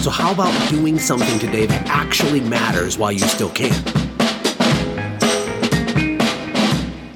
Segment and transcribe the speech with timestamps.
[0.00, 3.70] So, how about doing something today that actually matters while you still can?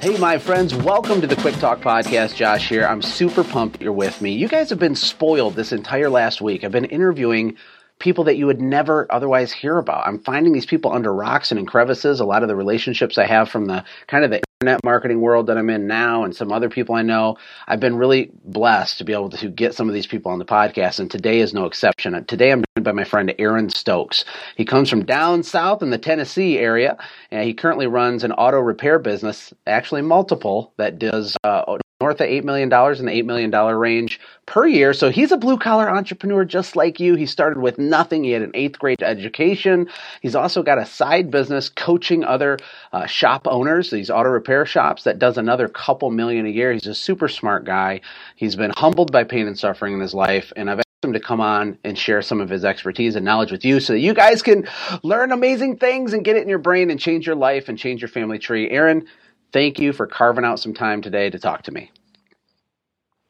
[0.03, 2.35] Hey, my friends, welcome to the Quick Talk Podcast.
[2.35, 2.85] Josh here.
[2.85, 4.33] I'm super pumped you're with me.
[4.33, 6.63] You guys have been spoiled this entire last week.
[6.63, 7.57] I've been interviewing
[7.99, 10.07] people that you would never otherwise hear about.
[10.07, 12.21] I'm finding these people under rocks and in crevices.
[12.21, 15.47] A lot of the relationships I have from the kind of the internet marketing world
[15.47, 17.37] that I'm in now and some other people I know,
[17.67, 20.45] I've been really blessed to be able to get some of these people on the
[20.45, 20.99] podcast.
[20.99, 22.25] And today is no exception.
[22.27, 24.25] Today I'm joined by my friend Aaron Stokes.
[24.57, 26.97] He comes from down south in the Tennessee area
[27.31, 32.29] and he currently runs an auto repair business, actually multiple, that does uh, north of
[32.29, 34.93] $8 million in the $8 million range per year.
[34.93, 37.15] So he's a blue collar entrepreneur just like you.
[37.15, 38.25] He started with nothing.
[38.25, 39.89] He had an eighth grade education.
[40.21, 42.59] He's also got a side business coaching other
[42.93, 46.75] uh, shop owners, these auto repair shops that does another couple million a year.
[46.75, 48.03] He's a super smart guy.
[48.37, 50.53] He's been humbled by pain and suffering in his life.
[50.57, 53.51] And I've asked him to come on and share some of his expertise and knowledge
[53.51, 54.69] with you so that you guys can
[55.03, 58.03] learn amazing things and get it in your brain and change your life and change
[58.03, 58.69] your family tree.
[58.69, 59.07] Aaron,
[59.55, 61.91] thank you for carving out some time today to talk to me.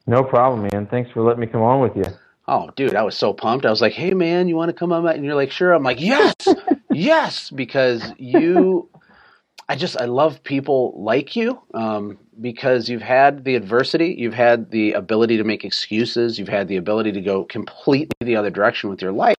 [0.06, 0.86] No problem, man.
[0.86, 2.04] Thanks for letting me come on with you.
[2.48, 3.64] Oh, dude, I was so pumped.
[3.64, 5.82] I was like, "Hey, man, you want to come on?" And you're like, "Sure." I'm
[5.82, 6.34] like, "Yes,
[6.90, 8.90] yes," because you,
[9.66, 14.70] I just, I love people like you um, because you've had the adversity, you've had
[14.70, 18.90] the ability to make excuses, you've had the ability to go completely the other direction
[18.90, 19.36] with your life,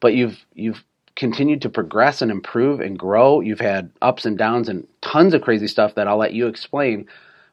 [0.00, 0.82] but you've you've
[1.16, 3.40] continued to progress and improve and grow.
[3.40, 7.06] You've had ups and downs and tons of crazy stuff that I'll let you explain.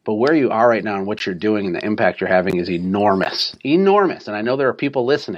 [0.05, 2.57] But where you are right now and what you're doing and the impact you're having
[2.57, 3.55] is enormous.
[3.65, 4.27] Enormous.
[4.27, 5.37] And I know there are people listening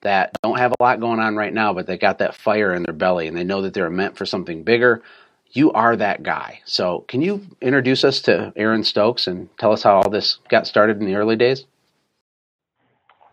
[0.00, 2.82] that don't have a lot going on right now, but they got that fire in
[2.84, 5.02] their belly and they know that they're meant for something bigger.
[5.50, 6.60] You are that guy.
[6.64, 10.66] So, can you introduce us to Aaron Stokes and tell us how all this got
[10.66, 11.66] started in the early days?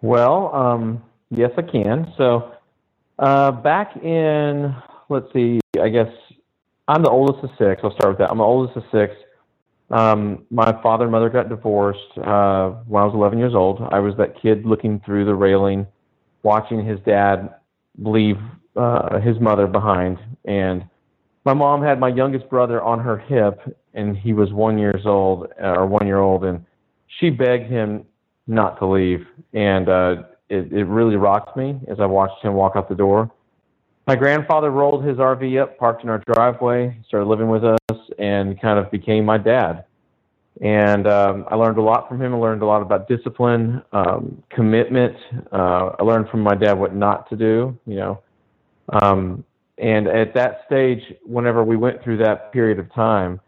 [0.02, 2.12] Well, um, yes, I can.
[2.18, 2.52] So,
[3.20, 4.74] uh, back in,
[5.10, 6.12] let's see, I guess
[6.88, 7.82] I'm the oldest of six.
[7.84, 8.32] I'll start with that.
[8.32, 9.14] I'm the oldest of six.
[9.92, 13.82] Um, my father and mother got divorced uh, when I was 11 years old.
[13.92, 15.86] I was that kid looking through the railing,
[16.44, 17.56] watching his dad
[17.98, 18.38] leave
[18.76, 20.18] uh, his mother behind.
[20.46, 20.86] And
[21.46, 23.60] my mom had my youngest brother on her hip,
[23.94, 26.64] and he was one years old or one year old, and
[27.20, 28.06] she begged him
[28.48, 29.26] not to leave.
[29.54, 30.16] And uh,
[30.50, 33.32] it, it really rocked me as I watched him walk out the door.
[34.08, 37.78] My grandfather rolled his RV up, parked in our driveway, started living with us,
[38.18, 39.86] and kind of became my dad.
[40.62, 42.34] And um, I learned a lot from him.
[42.34, 45.16] I learned a lot about discipline, um, commitment.
[45.52, 48.22] Uh, I learned from my dad what not to do, you know.
[49.02, 49.46] Um,
[49.78, 53.40] and at that stage, whenever we went through that period of time,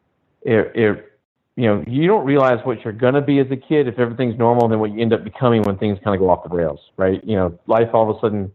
[0.44, 1.11] it, it
[1.56, 4.38] you know, you don't realize what you're going to be as a kid if everything's
[4.38, 6.80] normal, then what you end up becoming when things kind of go off the rails,
[6.98, 7.22] right?
[7.24, 8.52] You know, life all of a sudden,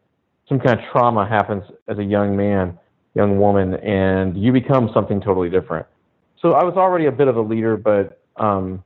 [0.48, 2.78] some kind of trauma happens as a young man,
[3.14, 5.86] young woman, and you become something totally different.
[6.40, 8.82] So I was already a bit of a leader, but um,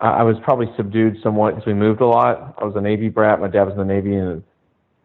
[0.00, 2.54] I, I was probably subdued somewhat because we moved a lot.
[2.58, 3.40] I was a Navy brat.
[3.40, 4.44] My dad was in the Navy, and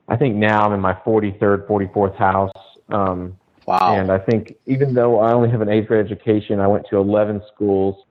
[0.07, 2.51] I think now I'm in my 43rd, 44th house.
[2.89, 3.95] Um, wow.
[3.95, 6.97] And I think even though I only have an eighth grade education, I went to
[6.97, 8.03] 11 schools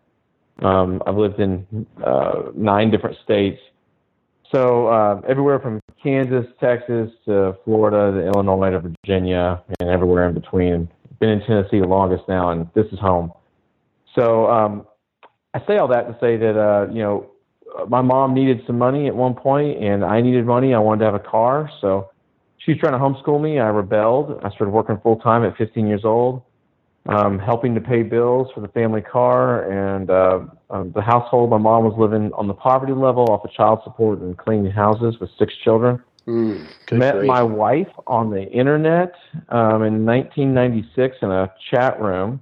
[0.62, 3.60] um, I've lived in uh, nine different states.
[4.52, 10.34] So uh, everywhere from Kansas, Texas to Florida to Illinois to Virginia and everywhere in
[10.34, 10.88] between.
[11.20, 13.32] Been in Tennessee the longest now, and this is home.
[14.14, 14.86] So um,
[15.52, 17.30] I say all that to say that uh, you know
[17.88, 20.74] my mom needed some money at one point, and I needed money.
[20.74, 22.10] I wanted to have a car, so
[22.58, 23.58] she was trying to homeschool me.
[23.58, 24.40] I rebelled.
[24.44, 26.42] I started working full time at 15 years old
[27.08, 30.40] um, helping to pay bills for the family car and uh,
[30.70, 31.50] um, the household.
[31.50, 35.16] My mom was living on the poverty level off of child support and cleaning houses
[35.18, 36.02] with six children.
[36.26, 37.26] Mm, Met grief.
[37.26, 39.14] my wife on the internet
[39.48, 42.40] um, in 1996 in a chat room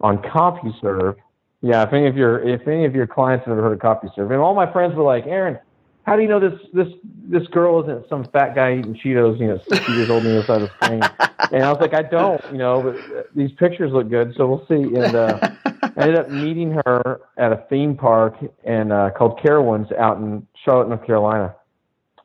[0.00, 1.14] on CompuServe.
[1.60, 4.32] Yeah, if any of your if any of your clients have ever heard of CompuServe,
[4.32, 5.60] and all my friends were like, Aaron,
[6.04, 6.88] how do you know this this
[7.28, 10.38] this girl isn't some fat guy eating Cheetos, you know, 60 years old on the
[10.38, 11.02] other side of the screen?
[11.50, 14.66] And I was like, I don't, you know, but these pictures look good, so we'll
[14.68, 14.96] see.
[14.96, 19.94] And uh, I ended up meeting her at a theme park and uh, called Carowinds
[19.98, 21.54] out in Charlotte, North Carolina.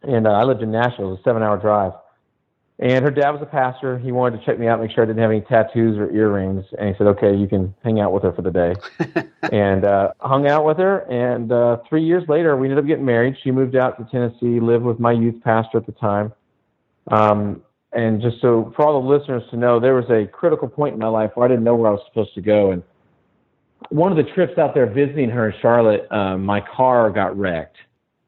[0.03, 1.91] And uh, I lived in Nashville, it was a seven-hour drive.
[2.79, 3.97] And her dad was a pastor.
[3.97, 6.63] He wanted to check me out, make sure I didn't have any tattoos or earrings.
[6.77, 8.75] And he said, "Okay, you can hang out with her for the day."
[9.51, 10.99] and uh, hung out with her.
[11.11, 13.35] And uh, three years later, we ended up getting married.
[13.43, 16.31] She moved out to Tennessee, lived with my youth pastor at the time.
[17.09, 17.63] Um,
[17.93, 20.99] and just so for all the listeners to know, there was a critical point in
[20.99, 22.71] my life where I didn't know where I was supposed to go.
[22.71, 22.83] And
[23.89, 27.77] one of the trips out there visiting her in Charlotte, uh, my car got wrecked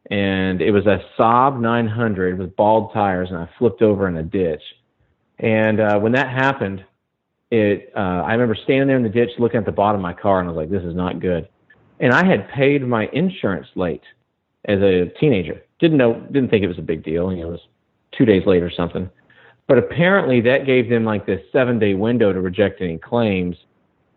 [0.10, 4.24] and it was a Saab 900 with bald tires, and I flipped over in a
[4.24, 4.62] ditch.
[5.38, 6.84] And uh, when that happened,
[7.52, 10.14] it uh, I remember standing there in the ditch, looking at the bottom of my
[10.14, 11.48] car, and I was like, "This is not good."
[12.00, 14.04] And I had paid my insurance late
[14.66, 15.62] as a teenager.
[15.80, 17.32] Didn't know, didn't think it was a big deal.
[17.32, 17.68] You know, it was
[18.18, 19.10] two days late or something.
[19.68, 23.56] But apparently, that gave them like this seven-day window to reject any claims,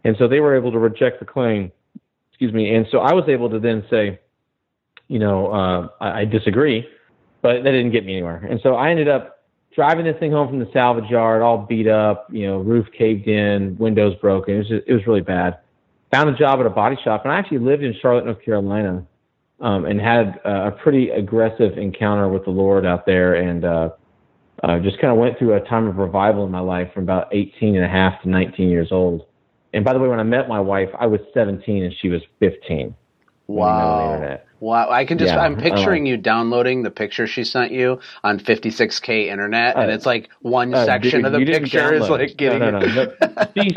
[0.04, 1.70] and so they were able to reject the claim.
[2.30, 2.74] Excuse me.
[2.74, 4.18] And so I was able to then say,
[5.08, 6.86] you know, uh, I, I disagree,
[7.40, 8.46] but that didn't get me anywhere.
[8.48, 9.42] And so I ended up
[9.74, 13.26] driving this thing home from the salvage yard, all beat up, you know, roof caved
[13.26, 14.54] in, windows broken.
[14.54, 15.58] It was just, it was really bad.
[16.12, 19.06] Found a job at a body shop, and I actually lived in Charlotte, North Carolina,
[19.60, 23.90] um, and had uh, a pretty aggressive encounter with the Lord out there, and uh,
[24.62, 27.28] uh, just kind of went through a time of revival in my life from about
[27.32, 29.26] 18 and a half to 19 years old.
[29.72, 32.20] And by the way, when I met my wife, I was 17 and she was
[32.40, 32.94] 15.
[33.54, 34.38] Wow.
[34.60, 34.90] Wow.
[34.90, 38.38] I can just, yeah, I'm picturing uh, you downloading the picture she sent you on
[38.38, 42.60] 56K internet, and uh, it's like one uh, section of the picture is like getting.
[42.60, 43.04] No, no, no.
[43.04, 43.44] no.
[43.56, 43.70] she,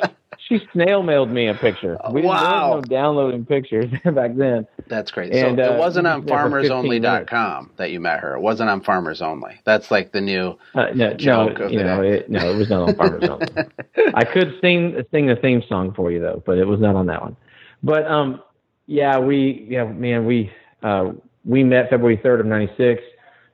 [0.48, 1.98] she snail mailed me a picture.
[2.12, 2.76] We wow.
[2.76, 4.68] didn't no downloading pictures back then.
[4.88, 5.34] That's great.
[5.34, 8.36] And, so it uh, wasn't on farmersonly.com that you met her.
[8.36, 9.60] It wasn't on Farmers Only.
[9.66, 12.70] That's like the new uh, no, joke no, of you know, it, no, it was
[12.70, 13.48] not on Farmers Only.
[14.14, 17.08] I could sing sing the theme song for you though, but it was not on
[17.08, 17.36] that one.
[17.84, 18.42] But um,
[18.88, 20.52] yeah, we yeah man we
[20.84, 21.12] uh,
[21.46, 23.02] we met February 3rd of 96,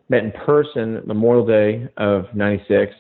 [0.10, 2.94] met in person Memorial Day of 96.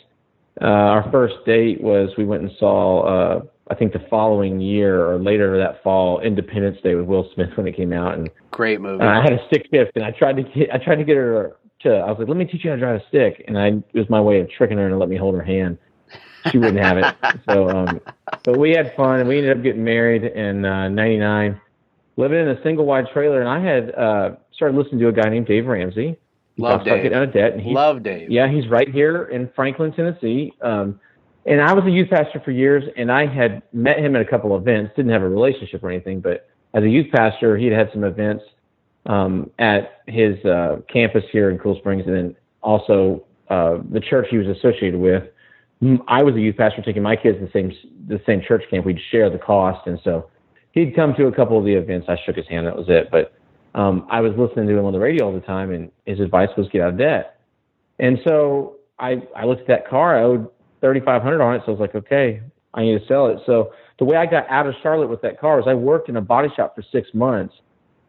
[0.61, 5.05] Uh, our first date was we went and saw, uh, I think the following year
[5.09, 8.15] or later that fall, Independence Day with Will Smith when it came out.
[8.15, 9.03] And great movie.
[9.03, 11.55] I had a stick shift and I tried to get, I tried to get her
[11.81, 13.45] to, I was like, let me teach you how to drive a stick.
[13.47, 15.77] And I, it was my way of tricking her to let me hold her hand.
[16.51, 17.15] She wouldn't have it.
[17.49, 18.01] So, um,
[18.43, 21.59] but we had fun and we ended up getting married in, uh, 99
[22.17, 25.29] living in a single wide trailer, and I had uh, started listening to a guy
[25.29, 26.17] named Dave Ramsey.
[26.57, 27.03] Love Dave.
[27.03, 28.29] Getting out of debt, and he, Love Dave.
[28.29, 30.53] Yeah, he's right here in Franklin, Tennessee.
[30.61, 30.99] Um,
[31.45, 34.25] and I was a youth pastor for years, and I had met him at a
[34.25, 34.93] couple of events.
[34.95, 38.03] Didn't have a relationship or anything, but as a youth pastor, he had had some
[38.03, 38.43] events
[39.05, 44.27] um, at his uh, campus here in Cool Springs, and then also uh, the church
[44.29, 45.23] he was associated with.
[46.07, 47.73] I was a youth pastor taking my kids to the same
[48.07, 48.85] the same church camp.
[48.85, 50.29] We'd share the cost, and so
[50.71, 52.07] he'd come to a couple of the events.
[52.09, 52.67] I shook his hand.
[52.67, 53.09] That was it.
[53.11, 53.33] But
[53.73, 56.49] um, I was listening to him on the radio all the time, and his advice
[56.57, 57.39] was get out of debt.
[57.99, 60.17] And so I I looked at that car.
[60.17, 60.49] I owed
[60.81, 61.61] thirty five hundred on it.
[61.65, 62.41] So I was like, okay,
[62.73, 63.39] I need to sell it.
[63.45, 66.17] So the way I got out of Charlotte with that car was I worked in
[66.17, 67.53] a body shop for six months,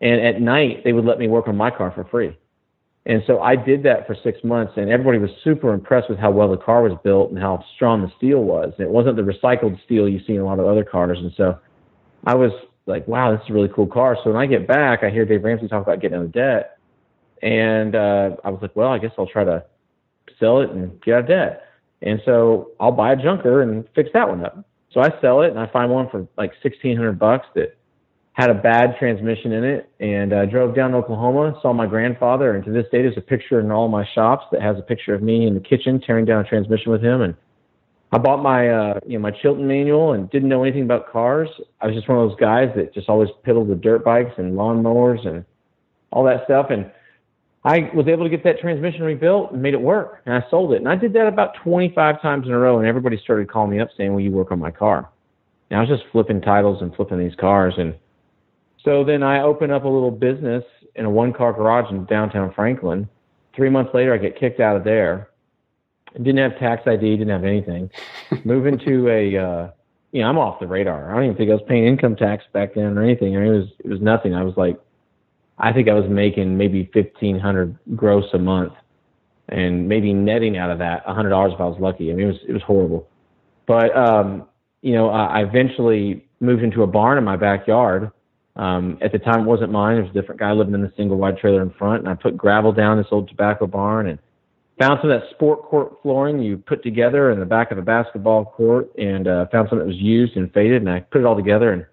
[0.00, 2.37] and at night they would let me work on my car for free.
[3.05, 6.31] And so I did that for six months, and everybody was super impressed with how
[6.31, 8.73] well the car was built and how strong the steel was.
[8.79, 11.19] It wasn't the recycled steel you see in a lot of other cars.
[11.19, 11.59] And so
[12.24, 12.52] I was
[12.86, 14.16] like, wow, this is a really cool car.
[14.22, 16.78] So when I get back, I hear Dave Ramsey talk about getting out of debt.
[17.42, 19.64] And uh, I was like, well, I guess I'll try to
[20.38, 21.64] sell it and get out of debt.
[22.02, 24.64] And so I'll buy a junker and fix that one up.
[24.92, 27.76] So I sell it and I find one for like sixteen hundred bucks that
[28.35, 29.90] had a bad transmission in it.
[30.00, 33.23] And I drove down to Oklahoma, saw my grandfather, and to this day there's a
[33.23, 36.25] picture in all my shops that has a picture of me in the kitchen tearing
[36.25, 37.23] down a transmission with him.
[37.23, 37.35] And
[38.12, 41.49] I bought my uh, you know my Chilton manual and didn't know anything about cars.
[41.81, 44.52] I was just one of those guys that just always piddled with dirt bikes and
[44.52, 45.45] lawnmowers and
[46.11, 46.66] all that stuff.
[46.69, 46.90] And
[47.64, 50.21] I was able to get that transmission rebuilt and made it work.
[50.26, 50.76] And I sold it.
[50.76, 52.78] And I did that about 25 times in a row.
[52.78, 55.09] And everybody started calling me up saying, "Will you work on my car?"
[55.71, 57.75] And I was just flipping titles and flipping these cars.
[57.78, 57.95] And
[58.85, 60.64] so then I opened up a little business
[60.97, 63.09] in a one-car garage in downtown Franklin.
[63.57, 65.28] Three months later, I get kicked out of there
[66.14, 67.90] didn't have tax ID, didn't have anything.
[68.45, 69.71] Moving to a, uh,
[70.12, 71.11] you know, I'm off the radar.
[71.11, 73.37] I don't even think I was paying income tax back then or anything.
[73.37, 74.35] I mean, it was it was nothing.
[74.35, 74.78] I was like,
[75.59, 78.75] I think I was making maybe fifteen hundred gross a month,
[79.49, 82.11] and maybe netting out of that a hundred dollars if I was lucky.
[82.11, 83.09] I mean, it was it was horrible.
[83.66, 84.47] But um,
[84.83, 88.11] you know, I eventually moved into a barn in my backyard.
[88.54, 89.97] Um, at the time, it wasn't mine.
[89.97, 92.14] It was a different guy living in the single wide trailer in front, and I
[92.14, 94.19] put gravel down this old tobacco barn and
[94.79, 97.83] found some of that sport court flooring you put together in the back of a
[97.83, 101.25] basketball court and uh, found some that was used and faded and I put it
[101.25, 101.87] all together and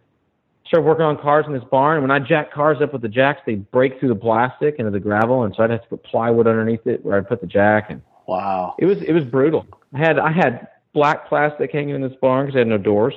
[0.66, 1.98] started working on cars in this barn.
[1.98, 4.92] And when I jack cars up with the jacks, they break through the plastic into
[4.92, 5.44] the gravel.
[5.44, 7.90] And so I'd have to put plywood underneath it where I'd put the jack.
[7.90, 8.76] And Wow.
[8.78, 9.66] It was it was brutal.
[9.92, 13.16] I had I had black plastic hanging in this barn because I had no doors,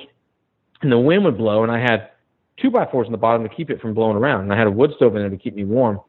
[0.81, 2.09] and the wind would blow, and I had
[2.57, 4.65] two by fours in the bottom to keep it from blowing around, and I had
[4.65, 5.99] a wood stove in there to keep me warm.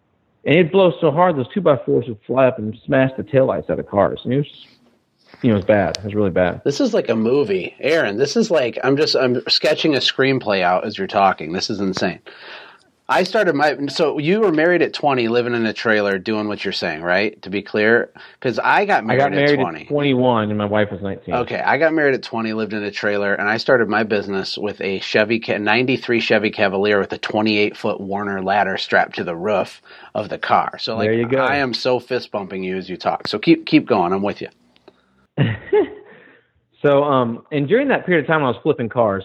[0.46, 3.22] And it blows so hard, those two by fours would fly up and smash the
[3.22, 4.20] taillights out of cars.
[4.24, 4.66] And it was,
[5.42, 5.96] you know, it was bad.
[5.98, 6.62] It was really bad.
[6.64, 8.18] This is like a movie, Aaron.
[8.18, 11.52] This is like I'm just I'm sketching a screenplay out as you're talking.
[11.52, 12.20] This is insane.
[13.06, 16.64] I started my so you were married at 20, living in a trailer, doing what
[16.64, 17.40] you're saying, right?
[17.42, 19.80] To be clear, because I got I married, got married at 20.
[19.82, 21.34] at 21, and my wife was 19.
[21.34, 24.56] Okay, I got married at 20, lived in a trailer, and I started my business
[24.56, 29.24] with a Chevy, Ca- 93 Chevy Cavalier with a 28 foot Werner ladder strapped to
[29.24, 29.82] the roof
[30.14, 30.78] of the car.
[30.78, 31.44] So like, There you go.
[31.44, 33.28] I am so fist bumping you as you talk.
[33.28, 34.14] So keep keep going.
[34.14, 34.48] I'm with you.
[36.84, 39.24] So, um, and during that period of time, I was flipping cars.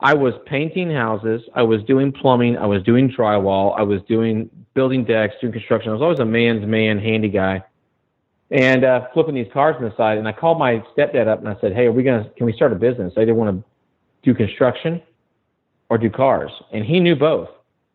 [0.00, 1.42] I was painting houses.
[1.54, 2.56] I was doing plumbing.
[2.56, 3.76] I was doing drywall.
[3.76, 5.90] I was doing building decks, doing construction.
[5.90, 7.64] I was always a man's man, handy guy,
[8.50, 10.18] and uh, flipping these cars on the side.
[10.18, 12.30] And I called my stepdad up and I said, "Hey, are we gonna?
[12.36, 13.12] Can we start a business?
[13.16, 13.64] I either want to
[14.22, 15.02] do construction
[15.88, 17.48] or do cars." And he knew both.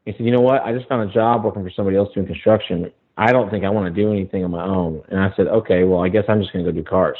[0.05, 0.61] He said, "You know what?
[0.63, 2.91] I just found a job working for somebody else doing construction.
[3.15, 5.85] I don't think I want to do anything on my own." And I said, "Okay,
[5.85, 7.17] well, I guess I'm just gonna go do cars."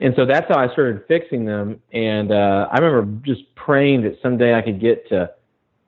[0.00, 1.80] And so that's how I started fixing them.
[1.92, 5.30] And uh, I remember just praying that someday I could get to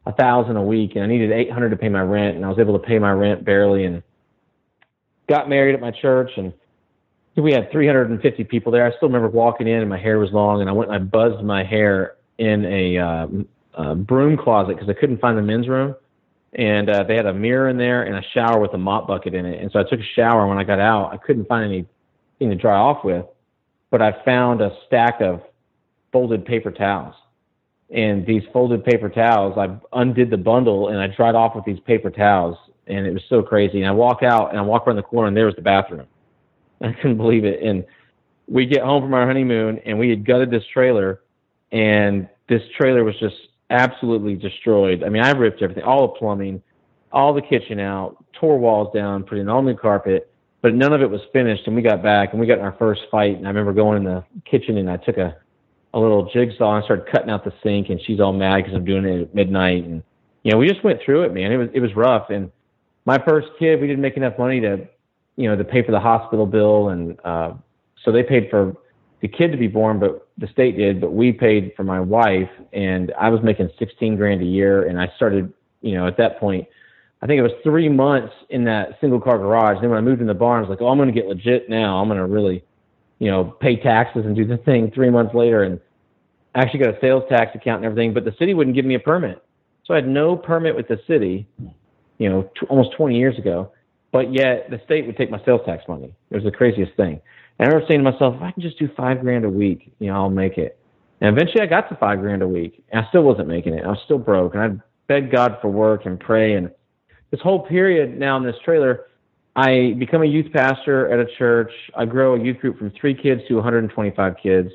[0.07, 2.49] a thousand a week, and I needed eight hundred to pay my rent, and I
[2.49, 3.85] was able to pay my rent barely.
[3.85, 4.03] And
[5.29, 6.53] got married at my church, and
[7.37, 8.85] we had 350 people there.
[8.85, 11.05] I still remember walking in, and my hair was long, and I went and I
[11.05, 13.27] buzzed my hair in a, uh,
[13.75, 15.95] a broom closet because I couldn't find the men's room.
[16.55, 19.35] And uh, they had a mirror in there and a shower with a mop bucket
[19.35, 19.63] in it.
[19.63, 20.49] And so I took a shower.
[20.49, 23.25] When I got out, I couldn't find anything to dry off with
[23.91, 25.43] but I found a stack of
[26.13, 27.15] folded paper towels.
[27.91, 31.81] And these folded paper towels, I undid the bundle and I dried off with these
[31.81, 32.57] paper towels.
[32.87, 33.79] And it was so crazy.
[33.79, 36.07] And I walk out and I walk around the corner and there was the bathroom.
[36.81, 37.63] I couldn't believe it.
[37.63, 37.85] And
[38.49, 41.21] we get home from our honeymoon and we had gutted this trailer
[41.73, 43.37] and this trailer was just
[43.71, 45.05] absolutely destroyed.
[45.05, 46.63] I mean, I ripped everything, all the plumbing,
[47.13, 50.30] all the kitchen out, tore walls down, put in all new carpet,
[50.63, 51.67] but none of it was finished.
[51.67, 53.37] And we got back and we got in our first fight.
[53.37, 55.37] And I remember going in the kitchen and I took a,
[55.95, 57.89] a little jigsaw and started cutting out the sink.
[57.89, 59.85] And she's all mad because I'm doing it at midnight.
[59.85, 60.03] And
[60.43, 61.53] you know, we just went through it, man.
[61.53, 62.31] It was it was rough.
[62.31, 62.51] And
[63.05, 64.87] my first kid, we didn't make enough money to,
[65.37, 67.53] you know, to pay for the hospital bill, and uh,
[68.05, 68.75] so they paid for
[69.21, 71.01] the kid to be born, but the state did.
[71.01, 74.89] But we paid for my wife, and I was making 16 grand a year.
[74.89, 75.53] And I started,
[75.83, 76.67] you know, at that point.
[77.23, 79.81] I think it was three months in that single car garage.
[79.81, 81.29] Then when I moved in the barn, I was like, oh, I'm going to get
[81.29, 81.99] legit now.
[82.01, 82.65] I'm going to really,
[83.19, 85.63] you know, pay taxes and do the thing three months later.
[85.63, 85.81] And
[86.55, 89.01] actually got a sales tax account and everything, but the city wouldn't give me a
[89.01, 89.43] permit.
[89.85, 91.47] So I had no permit with the city,
[92.19, 93.73] you know, t- almost 20 years ago.
[94.13, 96.13] But yet the state would take my sales tax money.
[96.31, 97.21] It was the craziest thing.
[97.59, 99.93] And I remember saying to myself, if I can just do five grand a week,
[99.99, 100.79] you know, I'll make it.
[101.21, 102.83] And eventually I got to five grand a week.
[102.91, 103.85] And I still wasn't making it.
[103.85, 104.55] I was still broke.
[104.55, 106.71] And I'd beg God for work and pray and
[107.31, 109.07] this whole period now in this trailer,
[109.57, 111.73] I become a youth pastor at a church.
[111.97, 114.71] I grow a youth group from three kids to 125 kids.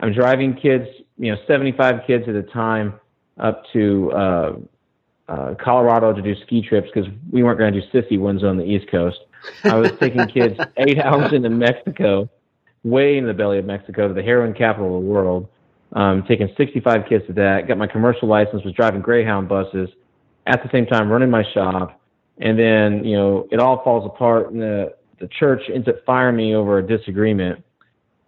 [0.00, 0.86] I'm driving kids,
[1.18, 2.94] you know, 75 kids at a time
[3.38, 4.52] up to uh,
[5.28, 8.56] uh, Colorado to do ski trips because we weren't going to do sissy ones on
[8.56, 9.18] the East Coast.
[9.64, 12.28] I was taking kids eight hours into Mexico,
[12.84, 15.48] way in the belly of Mexico to the heroin capital of the world.
[15.94, 17.68] Um, taking 65 kids to that.
[17.68, 18.64] Got my commercial license.
[18.64, 19.90] Was driving Greyhound buses
[20.46, 22.00] at the same time running my shop.
[22.38, 26.36] And then, you know, it all falls apart and the, the church ends up firing
[26.36, 27.62] me over a disagreement.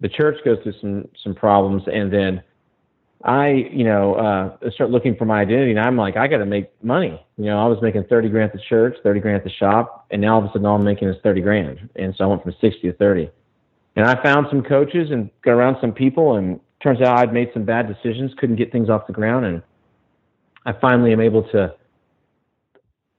[0.00, 2.42] The church goes through some, some problems and then
[3.24, 6.46] I, you know, uh, start looking for my identity and I'm like, I got to
[6.46, 7.18] make money.
[7.38, 10.06] You know, I was making 30 grand at the church, 30 grand at the shop.
[10.10, 11.88] And now all of a sudden all I'm making is 30 grand.
[11.96, 13.30] And so I went from 60 to 30
[13.96, 17.50] and I found some coaches and got around some people and turns out I'd made
[17.54, 19.46] some bad decisions, couldn't get things off the ground.
[19.46, 19.62] And
[20.66, 21.74] I finally am able to,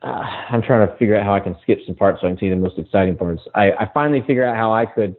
[0.05, 0.09] uh,
[0.49, 2.49] I'm trying to figure out how I can skip some parts so I can see
[2.49, 3.41] the most exciting parts.
[3.55, 5.15] I, I finally figured out how I could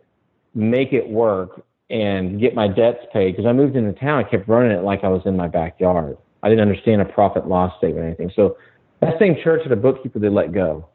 [0.54, 4.24] make it work and get my debts paid because I moved into town.
[4.24, 6.16] I kept running it like I was in my backyard.
[6.42, 8.32] I didn't understand a profit loss statement or anything.
[8.34, 8.56] So
[9.00, 10.88] that same church had a bookkeeper they let go.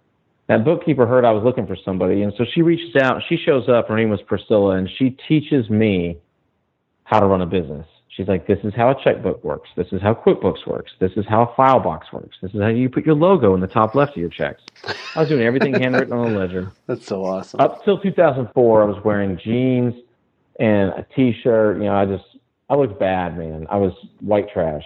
[0.48, 3.22] That bookkeeper heard I was looking for somebody, and so she reaches out.
[3.30, 3.88] She shows up.
[3.88, 6.18] Her name was Priscilla, and she teaches me
[7.06, 7.86] how to run a business.
[8.16, 9.70] She's like, this is how a checkbook works.
[9.78, 10.92] This is how QuickBooks works.
[11.00, 12.38] This is how a file box works.
[12.42, 14.62] This is how you put your logo in the top left of your checks.
[15.16, 16.72] I was doing everything handwritten on a ledger.
[16.88, 17.62] That's so awesome.
[17.62, 19.94] Up till 2004, I was wearing jeans
[20.60, 21.78] and a t-shirt.
[21.78, 22.26] You know, I just,
[22.70, 23.66] I looked bad, man.
[23.70, 24.84] I was white trash.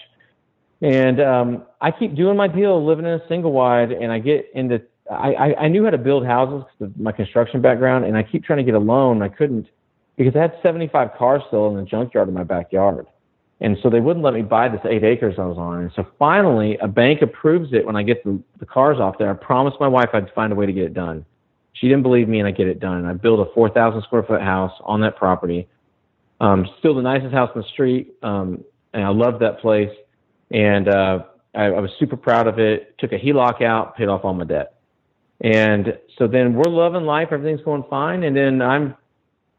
[0.82, 4.52] And um, I keep doing my deal, living in a single wide, and I get
[4.54, 8.18] into I, I, I knew how to build houses because of my construction background, and
[8.18, 9.22] I keep trying to get a loan.
[9.22, 9.68] I couldn't
[10.18, 13.06] because I had 75 cars still in the junkyard in my backyard.
[13.62, 15.82] And so they wouldn't let me buy this eight acres I was on.
[15.82, 19.30] And so finally, a bank approves it when I get the, the cars off there.
[19.30, 21.26] I promised my wife I'd find a way to get it done.
[21.74, 22.98] She didn't believe me, and I get it done.
[22.98, 25.68] And I build a 4,000 square foot house on that property.
[26.42, 29.92] Um, still the nicest house in the street, um, and I loved that place.
[30.52, 31.20] And uh,
[31.54, 32.98] I, I was super proud of it.
[33.00, 34.74] Took a HELOC out, paid off all my debt.
[35.42, 37.30] And so then we're loving life.
[37.32, 38.24] Everything's going fine.
[38.24, 38.96] And then I'm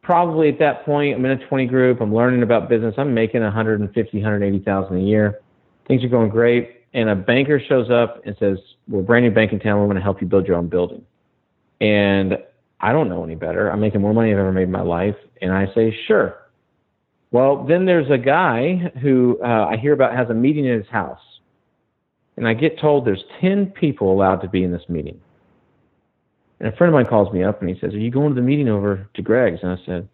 [0.07, 2.01] probably at that point, I'm in a 20 group.
[2.01, 2.95] I'm learning about business.
[2.97, 5.41] I'm making 150, 180,000 a year.
[5.89, 6.85] Things are going great.
[6.95, 8.59] And a banker shows up and says,
[8.89, 9.81] "We're brand new bank in town.
[9.81, 11.05] We're going to help you build your own building."
[11.81, 12.39] And
[12.81, 13.69] I don't know any better.
[13.71, 16.39] I'm making more money I've ever made in my life, and I say, "Sure."
[17.33, 20.89] Well, then there's a guy who uh, I hear about has a meeting in his
[20.89, 21.21] house,
[22.37, 25.21] and I get told there's 10 people allowed to be in this meeting.
[26.61, 28.35] And a friend of mine calls me up and he says, Are you going to
[28.35, 29.61] the meeting over to Greg's?
[29.63, 30.09] And I said,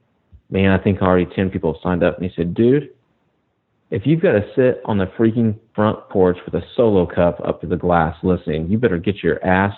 [0.51, 2.19] Man, I think already 10 people have signed up.
[2.19, 2.91] And he said, Dude,
[3.91, 7.61] if you've got to sit on the freaking front porch with a solo cup up
[7.61, 9.75] to the glass listening, you better get your ass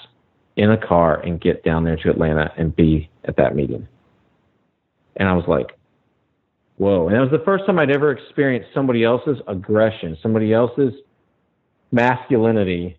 [0.56, 3.87] in a car and get down there to Atlanta and be at that meeting.
[5.16, 5.76] And I was like,
[6.76, 7.06] Whoa.
[7.06, 10.92] And that was the first time I'd ever experienced somebody else's aggression, somebody else's
[11.92, 12.99] masculinity,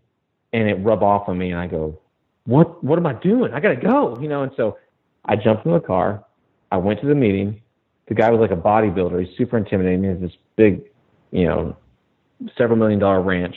[0.53, 1.51] and it rub off on me.
[1.51, 1.99] And I go,
[2.45, 3.53] what what am I doing?
[3.53, 4.43] I gotta go, you know.
[4.43, 4.77] And so
[5.25, 6.23] I jumped in the car.
[6.71, 7.61] I went to the meeting.
[8.07, 9.25] The guy was like a bodybuilder.
[9.25, 10.03] He's super intimidating.
[10.03, 10.83] He has this big,
[11.31, 11.75] you know,
[12.57, 13.55] several million dollar ranch.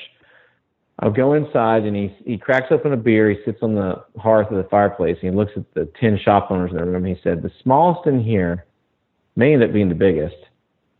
[1.00, 3.30] I'll go inside and he he cracks open a beer.
[3.30, 6.50] He sits on the hearth of the fireplace and he looks at the ten shop
[6.50, 7.04] owners in the room.
[7.04, 8.64] He said, "The smallest in here
[9.36, 10.36] may end up being the biggest,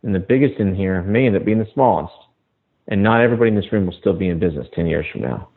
[0.03, 2.13] and the biggest in here may end up being the smallest.
[2.87, 5.49] And not everybody in this room will still be in business ten years from now."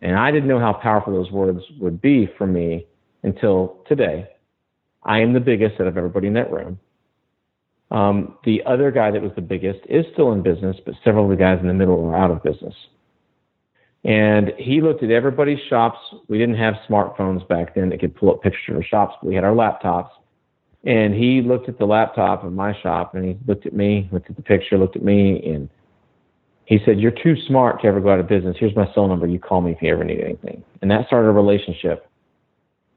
[0.00, 2.86] And I didn't know how powerful those words would be for me
[3.22, 4.28] until today.
[5.02, 6.78] I am the biggest out of everybody in that room.
[7.90, 11.30] Um, the other guy that was the biggest is still in business, but several of
[11.30, 12.74] the guys in the middle are out of business.
[14.04, 15.98] And he looked at everybody's shops.
[16.28, 19.34] We didn't have smartphones back then that could pull up pictures of shops, but we
[19.34, 20.10] had our laptops.
[20.84, 24.30] And he looked at the laptop of my shop and he looked at me, looked
[24.30, 25.68] at the picture, looked at me, and
[26.68, 28.54] he said, You're too smart to ever go out of business.
[28.60, 29.26] Here's my cell number.
[29.26, 30.62] You call me if you ever need anything.
[30.82, 32.06] And that started a relationship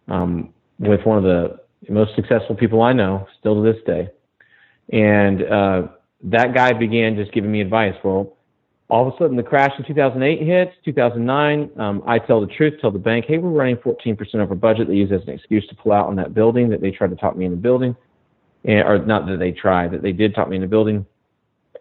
[0.09, 1.57] um, with one of the
[1.89, 4.09] most successful people I know, still to this day.
[4.91, 5.87] And uh,
[6.25, 7.95] that guy began just giving me advice.
[8.03, 8.35] Well,
[8.89, 11.71] all of a sudden, the crash in 2008 hits, 2009.
[11.79, 14.89] Um, I tell the truth, tell the bank, hey, we're running 14% over budget.
[14.89, 17.15] They use as an excuse to pull out on that building that they tried to
[17.15, 17.95] talk me in the building.
[18.65, 21.05] And, or not that they tried, that they did talk me in the building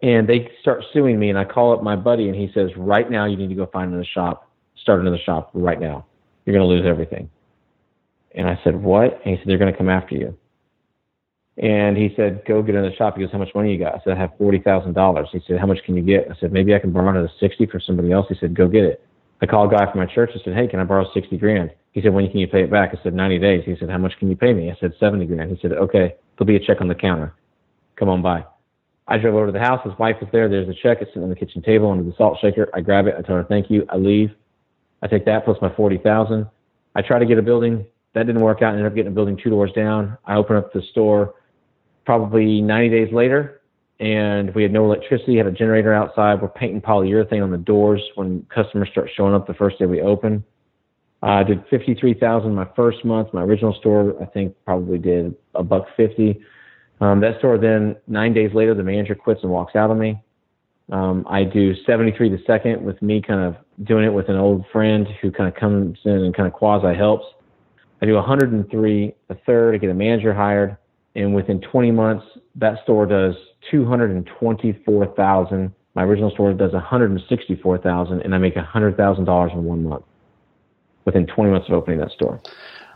[0.01, 3.09] and they start suing me and i call up my buddy and he says right
[3.09, 6.05] now you need to go find another shop start another shop right now.
[6.45, 7.29] You're going to lose everything.
[8.33, 9.21] And i said what?
[9.25, 10.37] And he said they're going to come after you.
[11.57, 13.15] And he said go get another shop.
[13.15, 13.93] He goes how much money you got?
[13.93, 15.27] I said i have forty thousand dollars.
[15.31, 16.27] He said how much can you get?
[16.31, 18.27] I said maybe i can borrow another sixty for somebody else.
[18.29, 19.05] He said go get it.
[19.41, 21.71] I called a guy from my church and said hey can i borrow sixty grand?
[21.91, 22.95] He said when can you pay it back?
[22.97, 23.63] I said ninety days.
[23.65, 24.71] He said how much can you pay me?
[24.71, 25.51] I said seventy grand.
[25.51, 27.35] He said okay there'll be a check on the counter.
[27.97, 28.45] Come on by
[29.11, 29.81] I drove over to the house.
[29.83, 30.47] His wife was there.
[30.47, 30.99] There's a check.
[31.01, 32.69] It's sitting on the kitchen table under the salt shaker.
[32.73, 33.15] I grab it.
[33.17, 33.85] I tell her thank you.
[33.89, 34.31] I leave.
[35.01, 36.47] I take that plus my forty thousand.
[36.95, 37.85] I try to get a building.
[38.13, 38.69] That didn't work out.
[38.69, 40.17] I ended up getting a building two doors down.
[40.25, 41.35] I open up the store
[42.05, 43.61] probably 90 days later,
[43.99, 45.35] and we had no electricity.
[45.37, 46.41] Had a generator outside.
[46.41, 50.01] We're painting polyurethane on the doors when customers start showing up the first day we
[50.01, 50.43] open.
[51.21, 53.33] I did 53,000 my first month.
[53.33, 56.41] My original store, I think, probably did a buck fifty.
[57.01, 60.21] Um, that store then nine days later, the manager quits and walks out on me.
[60.91, 64.65] Um, I do 73 the second with me kind of doing it with an old
[64.71, 67.25] friend who kind of comes in and kind of quasi helps.
[68.01, 69.75] I do 103 a third.
[69.75, 70.77] I get a manager hired,
[71.15, 73.35] and within 20 months, that store does
[73.71, 75.73] 224,000.
[75.93, 80.05] My original store does 164,000, and I make $100,000 in one month
[81.05, 82.41] within 20 months of opening that store.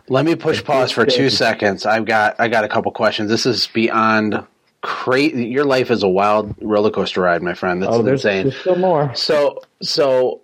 [0.08, 1.86] Let me push pause for two seconds.
[1.86, 3.30] I've got I got a couple questions.
[3.30, 4.46] This is beyond
[4.82, 5.48] crazy.
[5.48, 7.82] Your life is a wild roller coaster ride, my friend.
[7.82, 8.44] That's oh, there's, insane.
[8.44, 9.13] There's still more.
[9.15, 10.41] So so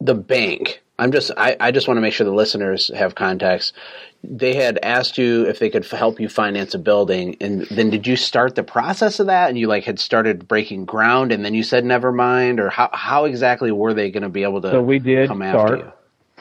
[0.00, 0.80] the bank.
[0.96, 3.74] I'm just I, I just want to make sure the listeners have context.
[4.22, 8.06] They had asked you if they could help you finance a building, and then did
[8.06, 9.48] you start the process of that?
[9.48, 12.90] And you like had started breaking ground, and then you said never mind, or how
[12.92, 14.70] how exactly were they going to be able to?
[14.70, 15.72] So we did come start.
[15.72, 15.92] after you?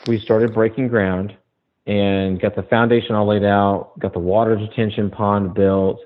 [0.06, 1.36] We started breaking ground
[1.86, 6.00] and got the foundation all laid out, got the water detention pond built,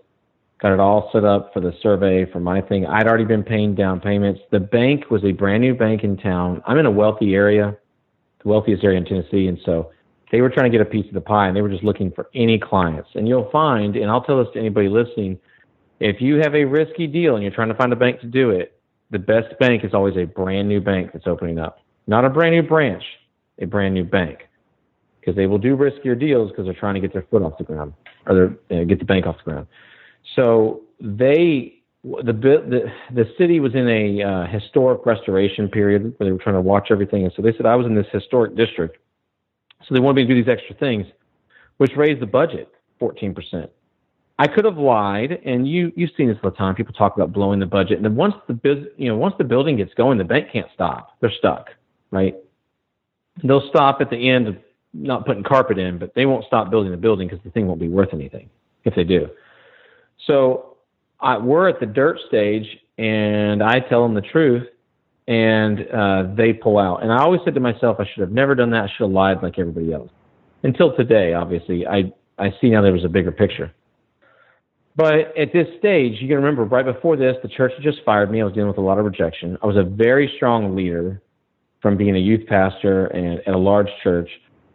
[0.60, 2.86] got it all set up for the survey for my thing.
[2.86, 4.42] I'd already been paying down payments.
[4.50, 6.64] The bank was a brand new bank in town.
[6.66, 7.78] I'm in a wealthy area,
[8.44, 9.92] the wealthiest area in Tennessee, and so
[10.32, 12.12] They were trying to get a piece of the pie, and they were just looking
[12.12, 13.10] for any clients.
[13.16, 15.40] And you'll find, and I'll tell this to anybody listening,
[16.00, 18.50] if you have a risky deal and you're trying to find a bank to do
[18.50, 22.30] it, the best bank is always a brand new bank that's opening up, not a
[22.30, 23.04] brand new branch,
[23.60, 24.47] a brand new bank,
[25.28, 27.64] because they will do riskier deals because they're trying to get their foot off the
[27.66, 27.94] ground
[28.28, 29.68] or uh, get the bank off the ground.
[30.38, 36.32] So they the the the city was in a uh, historic restoration period where they
[36.32, 39.00] were trying to watch everything, and so they said I was in this historic district,
[39.86, 41.06] so they wanted me to do these extra things,
[41.76, 43.70] which raised the budget 14 percent.
[44.40, 46.74] I could have lied, and you you've seen this all the time.
[46.74, 49.44] People talk about blowing the budget, and then once the biz, you know once the
[49.44, 51.18] building gets going, the bank can't stop.
[51.20, 51.72] They're stuck,
[52.12, 52.34] right?
[53.44, 54.56] They'll stop at the end of
[54.94, 57.80] not putting carpet in, but they won't stop building the building because the thing won't
[57.80, 58.50] be worth anything
[58.86, 59.28] if they do.
[60.26, 60.78] So
[61.20, 62.66] I, we're at the dirt stage,
[62.98, 64.68] and I tell them the truth,
[65.28, 67.04] and uh, they pull out.
[67.04, 68.84] And I always said to myself, I should have never done that.
[68.84, 70.10] I should have lied like everybody else.
[70.64, 73.72] Until today, obviously, I I see now there was a bigger picture.
[74.96, 78.32] But at this stage, you can remember right before this, the church had just fired
[78.32, 78.42] me.
[78.42, 79.58] I was dealing with a lot of rejection.
[79.62, 81.22] I was a very strong leader
[81.82, 84.30] from being a youth pastor and at a large church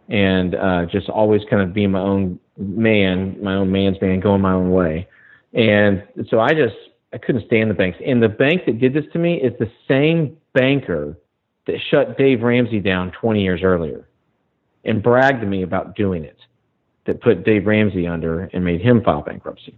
[0.09, 4.41] and uh, just always kind of being my own man, my own man's man, going
[4.41, 5.07] my own way.
[5.53, 6.75] And so I just
[7.13, 7.99] I couldn't stand the banks.
[8.05, 11.17] And the bank that did this to me is the same banker
[11.67, 14.07] that shut Dave Ramsey down 20 years earlier
[14.83, 16.37] and bragged to me about doing it,
[17.05, 19.77] that put Dave Ramsey under and made him file bankruptcy.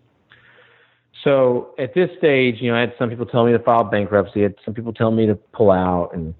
[1.23, 4.41] So at this stage, you know, I had some people tell me to file bankruptcy.
[4.41, 6.33] I had some people tell me to pull out and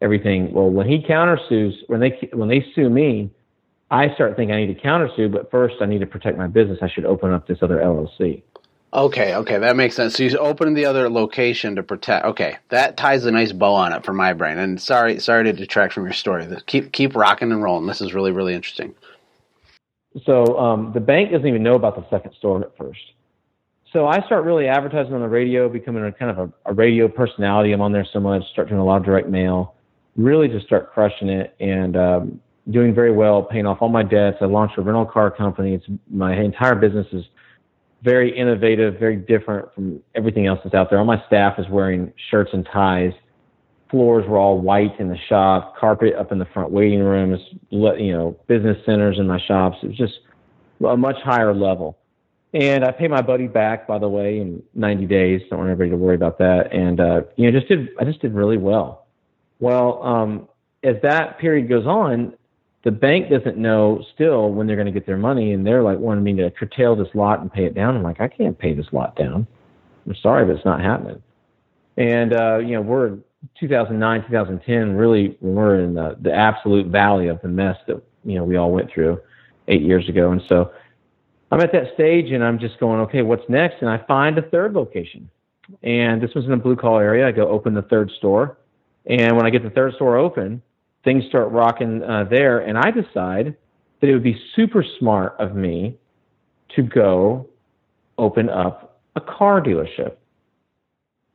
[0.00, 0.52] everything.
[0.52, 3.30] Well, when he countersues, when they when they sue me,
[3.90, 6.78] I start thinking I need to countersue, but first I need to protect my business.
[6.82, 8.42] I should open up this other LLC.
[8.92, 10.16] Okay, okay, that makes sense.
[10.16, 12.24] So you open the other location to protect.
[12.24, 14.56] Okay, that ties a nice bow on it for my brain.
[14.56, 16.46] And sorry, sorry to detract from your story.
[16.66, 17.86] Keep keep rocking and rolling.
[17.86, 18.94] This is really really interesting.
[20.24, 23.00] So um, the bank doesn't even know about the second store at first.
[23.92, 27.08] So I start really advertising on the radio, becoming a kind of a, a radio
[27.08, 27.72] personality.
[27.72, 28.42] I'm on there so much.
[28.52, 29.74] Start doing a lot of direct mail.
[30.18, 34.38] Really just start crushing it and um, doing very well, paying off all my debts.
[34.40, 35.74] I launched a rental car company.
[35.74, 37.24] It's my entire business is
[38.02, 40.98] very innovative, very different from everything else that's out there.
[40.98, 43.12] All my staff is wearing shirts and ties.
[43.90, 48.12] Floors were all white in the shop, carpet up in the front waiting rooms, you
[48.12, 49.78] know, business centers in my shops.
[49.82, 50.20] It was just
[50.86, 51.98] a much higher level.
[52.54, 55.42] And I paid my buddy back, by the way, in 90 days.
[55.50, 56.72] Don't want everybody to worry about that.
[56.72, 59.06] And uh, you know, just did I just did really well.
[59.60, 60.48] Well, um,
[60.82, 62.34] as that period goes on,
[62.84, 65.98] the bank doesn't know still when they're going to get their money, and they're like
[65.98, 67.96] wanting me to curtail this lot and pay it down.
[67.96, 69.46] I'm like, I can't pay this lot down.
[70.06, 71.22] I'm sorry, but it's not happening.
[71.96, 73.18] And uh, you know, we're
[73.58, 78.44] 2009, 2010, really we're in the, the absolute valley of the mess that you know
[78.44, 79.20] we all went through
[79.68, 80.32] eight years ago.
[80.32, 80.72] And so
[81.50, 83.76] I'm at that stage, and I'm just going, okay, what's next?
[83.80, 85.28] And I find a third location,
[85.82, 87.26] and this was in a blue collar area.
[87.26, 88.56] I go open the third store,
[89.08, 90.62] and when I get the third store open
[91.04, 93.56] things start rocking uh, there, and I decide
[94.00, 95.96] that it would be super smart of me
[96.76, 97.48] to go
[98.18, 100.16] open up a car dealership.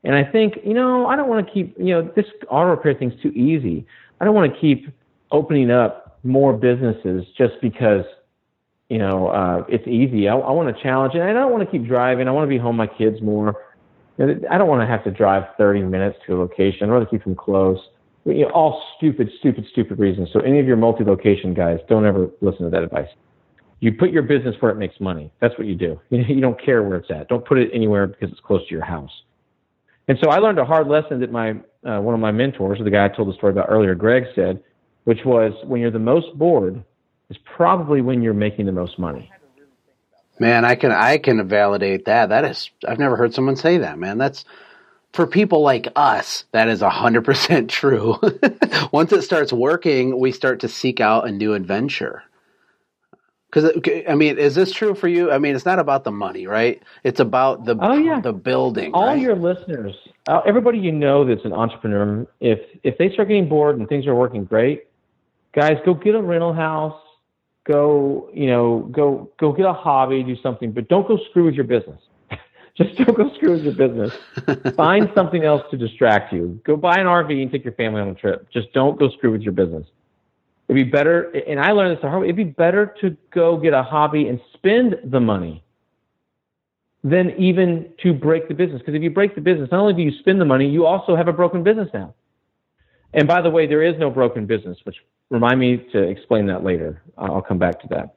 [0.04, 2.94] And I think, you know, I don't want to keep, you know, this auto repair
[2.94, 3.86] thing's too easy.
[4.20, 4.90] I don't want to keep
[5.32, 8.06] opening up more businesses just because,
[8.90, 10.28] you know, uh, it's easy.
[10.28, 11.22] I, I want to challenge it.
[11.22, 12.28] I don't want to keep driving.
[12.28, 13.56] I want to be home with my kids more.
[14.20, 16.90] I don't want to have to drive 30 minutes to a location.
[16.90, 17.80] I'd rather keep them close
[18.26, 20.30] you know, all stupid, stupid, stupid reasons.
[20.32, 23.10] So any of your multi-location guys, don't ever listen to that advice.
[23.80, 25.32] You put your business where it makes money.
[25.42, 26.00] That's what you do.
[26.10, 27.28] You don't care where it's at.
[27.28, 29.12] Don't put it anywhere because it's close to your house.
[30.08, 31.52] And so I learned a hard lesson that my
[31.86, 34.64] uh, one of my mentors, the guy I told the story about earlier, Greg said,
[35.04, 36.82] which was when you're the most bored
[37.30, 39.30] is probably when you're making the most money.
[40.40, 42.30] Man, I can I can validate that.
[42.30, 44.18] That is I've never heard someone say that, man.
[44.18, 44.46] That's
[45.14, 48.20] for people like us, that is 100% true.
[48.92, 52.24] Once it starts working, we start to seek out a new adventure.
[53.48, 53.72] Because
[54.10, 55.32] I mean, is this true for you?
[55.32, 56.82] I mean, it's not about the money, right?
[57.04, 58.20] It's about the oh, yeah.
[58.20, 58.92] the building.
[58.96, 59.22] All right?
[59.22, 59.94] your listeners,
[60.28, 64.08] uh, everybody you know that's an entrepreneur, if if they start getting bored and things
[64.08, 64.88] are working great,
[65.54, 67.00] guys, go get a rental house.
[67.66, 71.56] Go, you know, go go get a hobby, do something, but don't go screw with
[71.56, 72.00] your business.
[72.76, 74.14] Just don't go screw with your business.
[74.76, 76.60] Find something else to distract you.
[76.66, 78.48] Go buy an RV and take your family on a trip.
[78.52, 79.86] Just don't go screw with your business.
[80.68, 82.28] It'd be better, and I learned this the hard way.
[82.28, 85.64] It'd be better to go get a hobby and spend the money
[87.04, 88.80] than even to break the business.
[88.80, 91.16] Because if you break the business, not only do you spend the money, you also
[91.16, 92.14] have a broken business now.
[93.14, 94.96] And by the way, there is no broken business, which
[95.34, 97.02] remind me to explain that later.
[97.18, 98.16] I'll come back to that.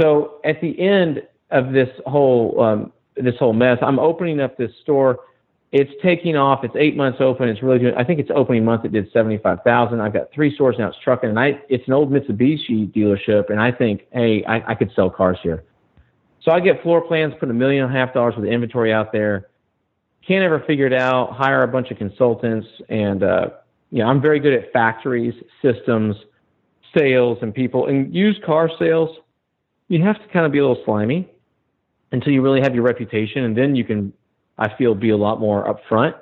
[0.00, 4.72] So at the end of this whole um, this whole mess, I'm opening up this
[4.82, 5.20] store.
[5.70, 6.64] It's taking off.
[6.64, 7.48] It's eight months open.
[7.48, 7.94] It's really good.
[7.94, 8.84] I think it's opening month.
[8.84, 10.00] It did seventy five thousand.
[10.00, 10.88] I've got three stores now.
[10.88, 14.74] It's trucking, and I it's an old Mitsubishi dealership, and I think, hey, I, I
[14.74, 15.64] could sell cars here.
[16.42, 18.92] So I get floor plans, put a million and a half dollars worth of inventory
[18.92, 19.48] out there.
[20.26, 21.32] Can't ever figure it out.
[21.32, 23.50] Hire a bunch of consultants, and uh,
[23.90, 26.16] you know, I'm very good at factories, systems,
[26.96, 27.86] sales, and people.
[27.86, 29.10] And used car sales,
[29.88, 31.28] you have to kind of be a little slimy
[32.12, 34.12] until you really have your reputation, and then you can,
[34.58, 36.14] I feel, be a lot more upfront.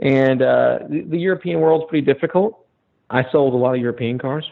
[0.00, 2.66] And uh, the, the European world's pretty difficult.
[3.10, 4.44] I sold a lot of European cars,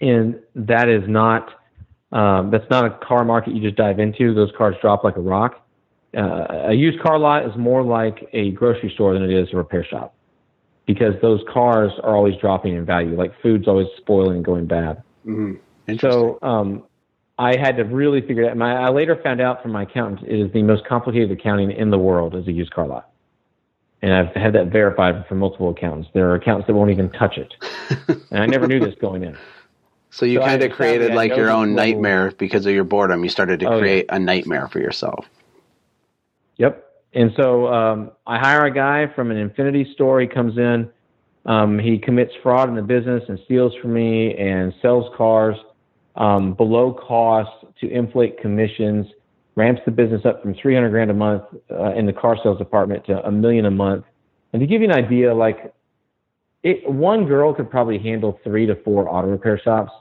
[0.00, 1.50] and that is not
[2.12, 4.34] um, that's not a car market you just dive into.
[4.34, 5.64] Those cars drop like a rock.
[6.16, 9.56] Uh, a used car lot is more like a grocery store than it is a
[9.56, 10.14] repair shop
[10.92, 13.14] because those cars are always dropping in value.
[13.16, 15.04] Like food's always spoiling and going bad.
[15.24, 15.96] Mm-hmm.
[15.98, 16.82] So um,
[17.38, 18.56] I had to really figure it out.
[18.56, 21.90] My, I later found out from my accountant it is the most complicated accounting in
[21.90, 23.08] the world is a used car lot.
[24.02, 26.08] And I've had that verified from multiple accountants.
[26.12, 27.54] There are accountants that won't even touch it.
[28.32, 29.38] and I never knew this going in.
[30.10, 33.22] So you So kind of created like your own nightmare because of your boredom.
[33.22, 33.80] You started to Oh, yeah.
[33.80, 35.28] create a nightmare for yourself.
[36.56, 36.84] Yep.
[37.12, 40.20] And so um, I hire a guy from an Infiniti store.
[40.20, 40.88] He comes in.
[41.46, 45.56] Um, he commits fraud in the business and steals from me and sells cars
[46.16, 49.06] um, below cost to inflate commissions.
[49.56, 53.04] Ramps the business up from 300 grand a month uh, in the car sales department
[53.06, 54.04] to a million a month.
[54.52, 55.74] And to give you an idea, like
[56.62, 59.92] it, one girl could probably handle three to four auto repair shops.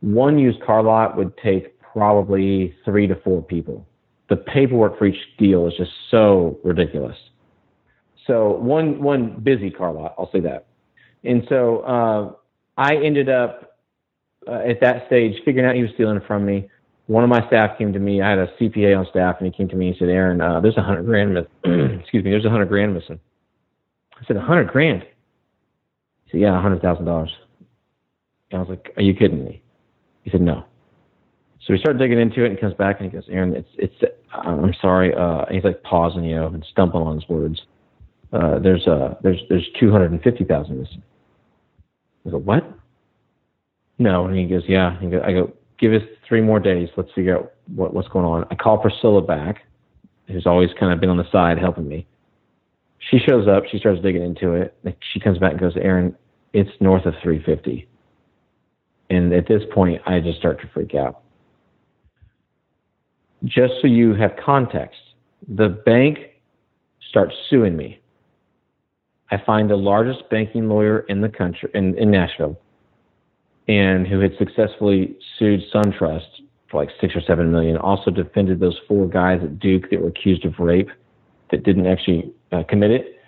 [0.00, 3.86] One used car lot would take probably three to four people
[4.28, 7.16] the paperwork for each deal is just so ridiculous.
[8.26, 10.66] So one one busy car lot, I'll say that.
[11.24, 12.32] And so uh,
[12.76, 13.78] I ended up
[14.48, 16.68] uh, at that stage figuring out he was stealing from me.
[17.06, 18.22] One of my staff came to me.
[18.22, 20.60] I had a CPA on staff, and he came to me and said, "Aaron, uh,
[20.60, 21.36] there's a hundred grand.
[22.00, 23.20] Excuse me, there's a hundred grand missing."
[24.18, 25.02] I said, "A hundred grand?"
[26.24, 27.30] He said, "Yeah, a hundred thousand dollars."
[28.50, 29.62] And I was like, "Are you kidding me?"
[30.22, 30.64] He said, "No."
[31.66, 33.94] So we start digging into it, and comes back and he goes, "Aaron, it's it's.
[34.32, 37.62] I'm sorry." Uh, he's like pausing, you know, and stumbling on his words.
[38.32, 41.02] Uh, there's uh there's there's two hundred and fifty thousand missing.
[42.26, 42.64] I go, what?
[43.98, 44.98] No, and he goes, yeah.
[45.00, 46.88] I go, give us three more days.
[46.96, 48.46] Let's figure out what what's going on.
[48.50, 49.62] I call Priscilla back,
[50.26, 52.06] who's always kind of been on the side helping me.
[53.10, 53.64] She shows up.
[53.70, 54.76] She starts digging into it.
[55.12, 56.16] She comes back and goes, Aaron,
[56.52, 57.88] it's north of three fifty.
[59.10, 61.23] And at this point, I just start to freak out
[63.44, 64.98] just so you have context,
[65.48, 66.18] the bank
[67.08, 68.00] starts suing me.
[69.30, 72.58] I find the largest banking lawyer in the country, in, in Nashville,
[73.68, 76.26] and who had successfully sued SunTrust
[76.70, 77.76] for like six or seven million.
[77.76, 80.90] Also defended those four guys at Duke that were accused of rape
[81.50, 83.18] that didn't actually uh, commit it,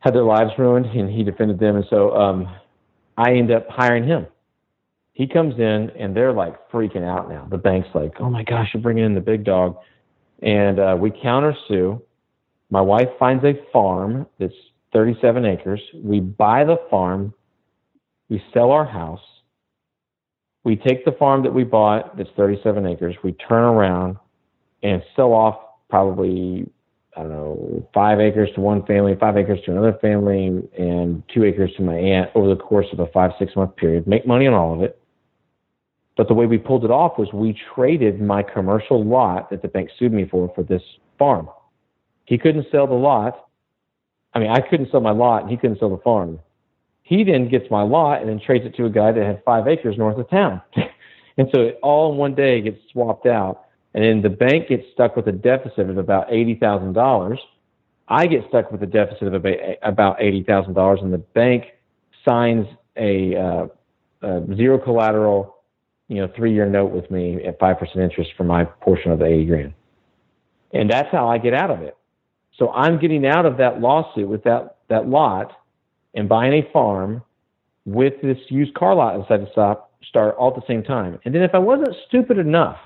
[0.00, 1.76] had their lives ruined, and he defended them.
[1.76, 2.48] And so um,
[3.16, 4.26] I end up hiring him
[5.16, 7.48] he comes in and they're like freaking out now.
[7.50, 9.78] The bank's like, "Oh my gosh, you're bringing in the big dog,"
[10.42, 12.02] and uh, we counter sue.
[12.68, 14.52] My wife finds a farm that's
[14.92, 15.80] 37 acres.
[16.04, 17.32] We buy the farm.
[18.28, 19.22] We sell our house.
[20.64, 23.16] We take the farm that we bought that's 37 acres.
[23.24, 24.18] We turn around
[24.82, 25.56] and sell off
[25.88, 26.70] probably
[27.16, 31.44] I don't know five acres to one family, five acres to another family, and two
[31.44, 34.06] acres to my aunt over the course of a five six month period.
[34.06, 35.00] Make money on all of it.
[36.16, 39.68] But the way we pulled it off was we traded my commercial lot that the
[39.68, 40.82] bank sued me for for this
[41.18, 41.48] farm.
[42.24, 43.48] He couldn't sell the lot.
[44.34, 46.40] I mean, I couldn't sell my lot, and he couldn't sell the farm.
[47.02, 49.68] He then gets my lot and then trades it to a guy that had five
[49.68, 50.60] acres north of town.
[51.36, 53.66] and so it all in one day gets swapped out.
[53.94, 57.38] And then the bank gets stuck with a deficit of about $80,000.
[58.08, 61.64] I get stuck with a deficit of about about $80,000, and the bank
[62.24, 63.66] signs a, uh,
[64.22, 65.55] a zero collateral
[66.08, 69.26] you know, three year note with me at 5% interest for my portion of the
[69.26, 69.74] 80 grand.
[70.72, 71.96] And that's how I get out of it.
[72.58, 75.52] So I'm getting out of that lawsuit with that, that lot
[76.14, 77.22] and buying a farm
[77.84, 81.18] with this used car lot I decided to stop, start all at the same time.
[81.24, 82.78] And then if I wasn't stupid enough,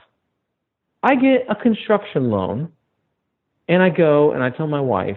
[1.03, 2.73] I get a construction loan
[3.69, 5.17] and I go and I tell my wife,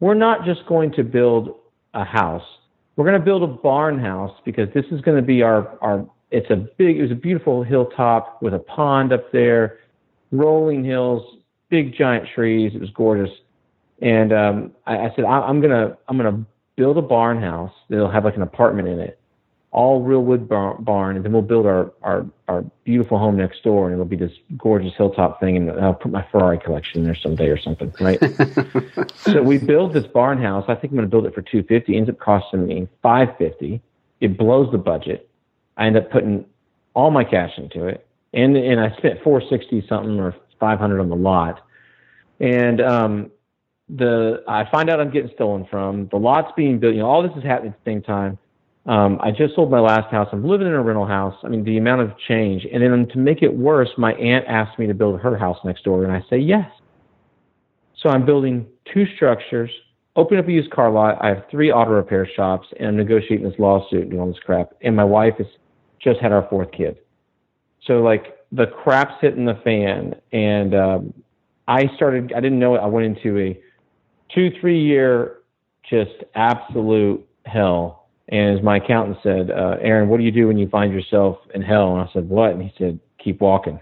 [0.00, 1.56] we're not just going to build
[1.92, 2.44] a house.
[2.96, 6.06] We're going to build a barn house because this is going to be our, our
[6.34, 9.78] it's a big, it was a beautiful hilltop with a pond up there,
[10.32, 12.72] rolling hills, big giant trees.
[12.74, 13.30] It was gorgeous.
[14.02, 16.44] And um, I, I said, I, I'm gonna, I'm gonna
[16.76, 19.18] build a barn house that'll have like an apartment in it
[19.74, 23.64] all real wood bar- barn, and then we'll build our, our, our beautiful home next
[23.64, 27.04] door, and it'll be this gorgeous hilltop thing, and I'll put my Ferrari collection in
[27.04, 28.20] there someday or something, right?
[29.16, 30.64] so we build this barn house.
[30.68, 31.96] I think I'm going to build it for 250.
[31.96, 33.82] Ends up costing me 550.
[34.20, 35.28] It blows the budget.
[35.76, 36.44] I end up putting
[36.94, 41.16] all my cash into it, and and I spent 460 something or 500 on the
[41.16, 41.60] lot,
[42.40, 43.30] and um,
[43.88, 46.08] the I find out I'm getting stolen from.
[46.08, 46.94] The lot's being built.
[46.94, 48.38] You know, all this is happening at the same time
[48.86, 50.28] um, I just sold my last house.
[50.30, 51.34] I'm living in a rental house.
[51.42, 52.66] I mean, the amount of change.
[52.70, 55.84] And then to make it worse, my aunt asked me to build her house next
[55.84, 56.70] door, and I say yes.
[57.96, 59.70] So I'm building two structures,
[60.16, 61.16] open up a used car lot.
[61.22, 64.72] I have three auto repair shops, and I'm negotiating this lawsuit and all this crap.
[64.82, 65.46] And my wife has
[66.04, 66.98] just had our fourth kid.
[67.86, 71.14] So like the crap's hitting the fan, and um,
[71.66, 72.32] I started.
[72.36, 72.78] I didn't know it.
[72.78, 73.60] I went into a
[74.32, 75.38] two, three year
[75.88, 80.56] just absolute hell and as my accountant said, uh, Aaron, what do you do when
[80.56, 81.92] you find yourself in hell?
[81.96, 82.52] And I said, what?
[82.52, 83.80] And he said, keep walking.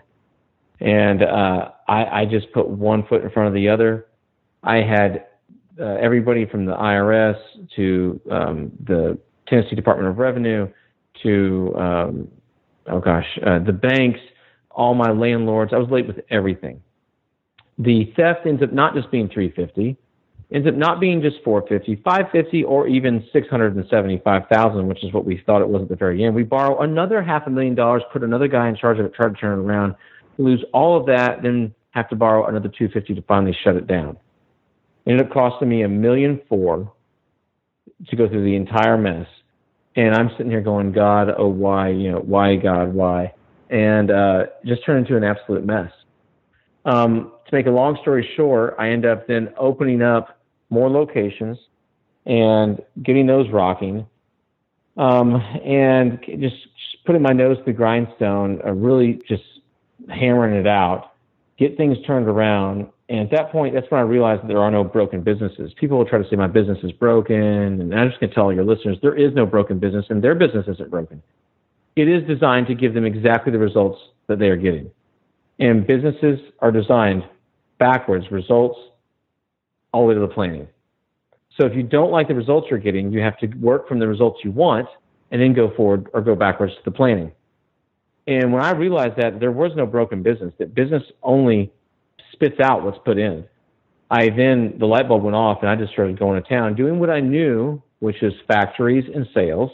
[0.81, 4.07] And uh, I, I just put one foot in front of the other.
[4.65, 5.27] I had
[5.81, 7.39] uh, everybody from the IRS
[7.77, 10.69] to um, the Tennessee Department of Revenue
[11.23, 12.29] to, um,
[12.87, 14.21] oh gosh, uh, the banks,
[14.71, 15.73] all my landlords.
[15.73, 16.83] I was late with everything.
[17.79, 19.97] The theft ends up not just being 350
[20.53, 25.63] ends up not being just 450, 550, or even 675,000, which is what we thought
[25.63, 26.35] it was at the very end.
[26.35, 29.29] We borrow another half a million dollars, put another guy in charge of it, try
[29.29, 29.95] to turn it around,
[30.39, 34.17] lose all of that, then have to borrow another 250 to finally shut it down.
[35.07, 36.93] It ended up costing me a million four
[38.09, 39.27] to go through the entire mess.
[39.97, 43.35] And I'm sitting here going, God, oh, why, you know, why, God, why?
[43.71, 45.91] And uh, just turned into an absolute mess.
[46.85, 50.39] Um, to make a long story short, I end up then opening up
[50.71, 51.59] more locations
[52.27, 54.07] and getting those rocking.
[54.97, 59.43] Um, and just, just, putting my nose to the grindstone, uh, really just
[60.09, 61.13] hammering it out,
[61.59, 62.87] get things turned around.
[63.12, 65.70] And at that point, that's when I realized that there are no broken businesses.
[65.79, 68.51] People will try to say my business is broken, and I'm just going to tell
[68.51, 71.22] your listeners there is no broken business, and their business isn't broken.
[71.94, 74.90] It is designed to give them exactly the results that they are getting.
[75.59, 77.25] And businesses are designed
[77.79, 78.79] backwards, results
[79.92, 80.66] all the way to the planning.
[81.61, 84.09] So if you don't like the results you're getting, you have to work from the
[84.09, 84.88] results you want
[85.31, 87.31] and then go forward or go backwards to the planning.
[88.27, 91.70] And when I realized that there was no broken business, that business only
[92.33, 93.45] spits out what's put in,
[94.11, 96.99] I then, the light bulb went off and I just started going to town doing
[96.99, 99.71] what I knew, which is factories and sales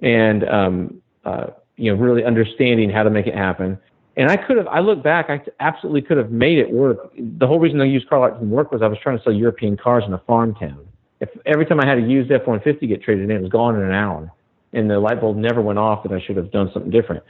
[0.00, 3.78] and, um, uh, you know, really understanding how to make it happen
[4.18, 7.12] and I could have, I look back, I absolutely could have made it work.
[7.16, 9.32] The whole reason I used car lot didn't work was I was trying to sell
[9.32, 10.84] European cars in a farm town.
[11.20, 13.82] If every time I had a used F-150 get traded in, it was gone in
[13.82, 14.32] an hour.
[14.72, 17.22] And the light bulb never went off that I should have done something different.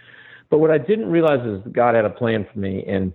[0.49, 2.85] But what I didn't realize is God had a plan for me.
[2.87, 3.13] And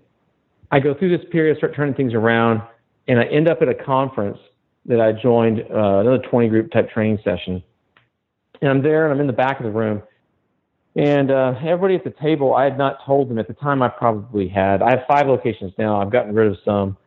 [0.74, 2.62] I go through this period, start turning things around,
[3.08, 4.38] and I end up at a conference
[4.86, 7.64] that I joined, uh, another 20 group type training session.
[8.62, 10.02] And I'm there and I'm in the back of the room
[10.96, 13.82] and uh, everybody at the table, I had not told them at the time.
[13.82, 14.82] I probably had.
[14.82, 16.00] I have five locations now.
[16.00, 16.98] I've gotten rid of some,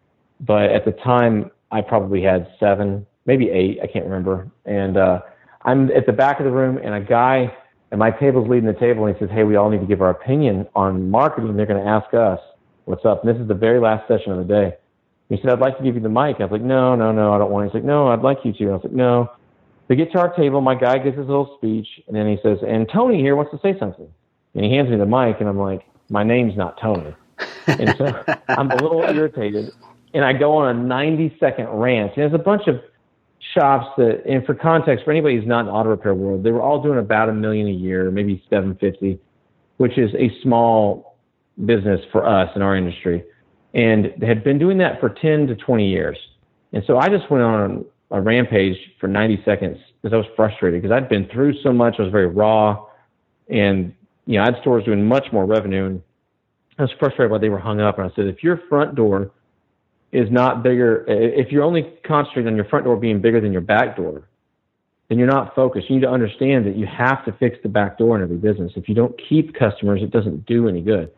[0.40, 3.78] but at the time, I probably had seven, maybe eight.
[3.82, 4.50] I can't remember.
[4.64, 5.20] And uh,
[5.62, 7.56] I'm at the back of the room, and a guy
[7.92, 10.02] at my table's leading the table, and he says, "Hey, we all need to give
[10.02, 12.40] our opinion on marketing." They're going to ask us
[12.86, 13.22] what's up.
[13.22, 14.76] And this is the very last session of the day.
[15.28, 17.34] He said, "I'd like to give you the mic." I was like, "No, no, no,
[17.34, 17.68] I don't want." It.
[17.68, 19.30] He's like, "No, I'd like you to." I was like, "No."
[19.88, 20.60] They get to our table.
[20.60, 23.58] My guy gives his little speech, and then he says, "And Tony here wants to
[23.58, 24.08] say something."
[24.54, 27.14] And he hands me the mic, and I'm like, "My name's not Tony."
[27.66, 29.72] and so I'm a little irritated,
[30.14, 32.12] and I go on a 90 second rant.
[32.16, 32.80] And there's a bunch of
[33.54, 36.52] shops that, and for context, for anybody who's not in the auto repair world, they
[36.52, 39.18] were all doing about a million a year, maybe 750,
[39.78, 41.15] which is a small
[41.64, 43.24] business for us in our industry,
[43.74, 46.18] and they had been doing that for 10 to 20 years.
[46.72, 50.82] And so I just went on a rampage for 90 seconds because I was frustrated
[50.82, 51.96] because I'd been through so much.
[51.98, 52.86] I was very raw,
[53.48, 53.94] and
[54.26, 56.02] you know, I had stores doing much more revenue, and
[56.78, 57.98] I was frustrated why they were hung up.
[57.98, 59.30] And I said, if your front door
[60.12, 63.60] is not bigger, if you're only concentrating on your front door being bigger than your
[63.62, 64.28] back door,
[65.08, 65.88] then you're not focused.
[65.88, 68.72] You need to understand that you have to fix the back door in every business.
[68.76, 71.10] If you don't keep customers, it doesn't do any good.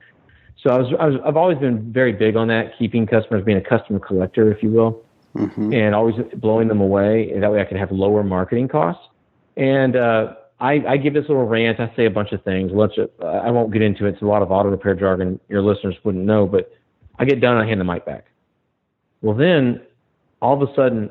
[0.63, 3.59] So I was, I was I've always been very big on that, keeping customers, being
[3.59, 5.03] a customer collector, if you will
[5.35, 5.73] mm-hmm.
[5.73, 7.31] and always blowing them away.
[7.33, 9.03] And that way I can have lower marketing costs.
[9.57, 11.81] And uh, I, I, give this little rant.
[11.81, 12.71] I say a bunch of things.
[12.75, 14.15] Let's, uh, I won't get into it.
[14.15, 16.73] It's a lot of auto repair jargon your listeners wouldn't know, but
[17.19, 17.57] I get done.
[17.57, 18.27] I hand the mic back.
[19.23, 19.81] Well, then
[20.41, 21.11] all of a sudden,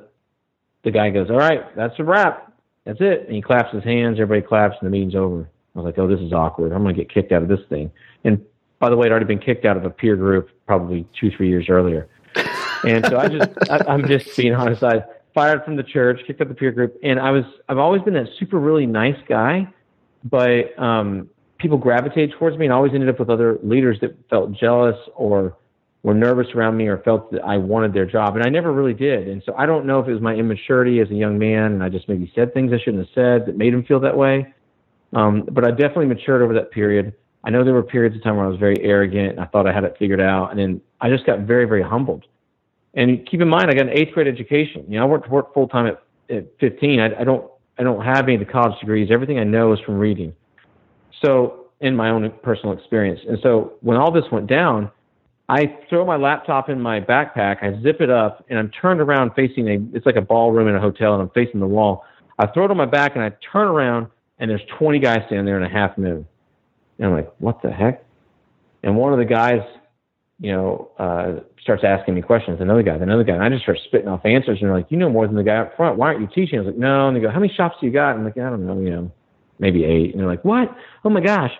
[0.83, 2.47] the guy goes, "All right, that's a wrap."
[2.87, 3.25] that's it.
[3.25, 5.49] And he claps his hands, everybody claps, and the meeting's over.
[5.75, 6.71] I was like, oh, this is awkward.
[6.71, 7.91] I'm going to get kicked out of this thing.
[8.23, 8.41] And
[8.79, 11.49] by the way, I'd already been kicked out of a peer group probably two, three
[11.49, 12.07] years earlier.
[12.83, 14.83] And so I just, I, I'm just being honest.
[14.83, 15.03] I
[15.33, 18.13] fired from the church, kicked out the peer group, and I was, I've always been
[18.13, 19.67] that super really nice guy,
[20.23, 24.15] but um, people gravitated towards me, and I always ended up with other leaders that
[24.29, 25.57] felt jealous or
[26.03, 28.93] were nervous around me or felt that I wanted their job, and I never really
[28.93, 29.27] did.
[29.27, 31.83] And so I don't know if it was my immaturity as a young man, and
[31.83, 34.53] I just maybe said things I shouldn't have said that made him feel that way.
[35.13, 37.13] Um, but I definitely matured over that period.
[37.47, 39.67] I know there were periods of time where I was very arrogant and I thought
[39.67, 42.25] I had it figured out, and then I just got very, very humbled.
[42.93, 44.83] And keep in mind, I got an eighth grade education.
[44.89, 46.99] You know, I worked work full time at, at 15.
[46.99, 49.09] I, I don't I don't have any of the college degrees.
[49.09, 50.33] Everything I know is from reading.
[51.23, 53.21] So, in my own personal experience.
[53.29, 54.91] And so, when all this went down,
[55.47, 59.31] I throw my laptop in my backpack, I zip it up, and I'm turned around
[59.35, 62.03] facing a, it's like a ballroom in a hotel, and I'm facing the wall.
[62.39, 64.07] I throw it on my back, and I turn around,
[64.39, 66.27] and there's 20 guys standing there in a half moon.
[66.97, 68.03] And I'm like, what the heck?
[68.83, 69.61] And one of the guys,
[70.39, 72.59] you know, uh, starts asking me questions.
[72.61, 74.59] Another guy, another guy, and I just start spitting off answers.
[74.61, 75.97] And they're like, you know more than the guy up front.
[75.97, 76.59] Why aren't you teaching?
[76.59, 77.07] I was like, no.
[77.07, 78.15] And they go, how many shops do you got?
[78.15, 79.11] I'm like, I don't know, you know,
[79.59, 80.11] maybe eight.
[80.11, 80.75] And they're like, what?
[81.03, 81.51] Oh my gosh.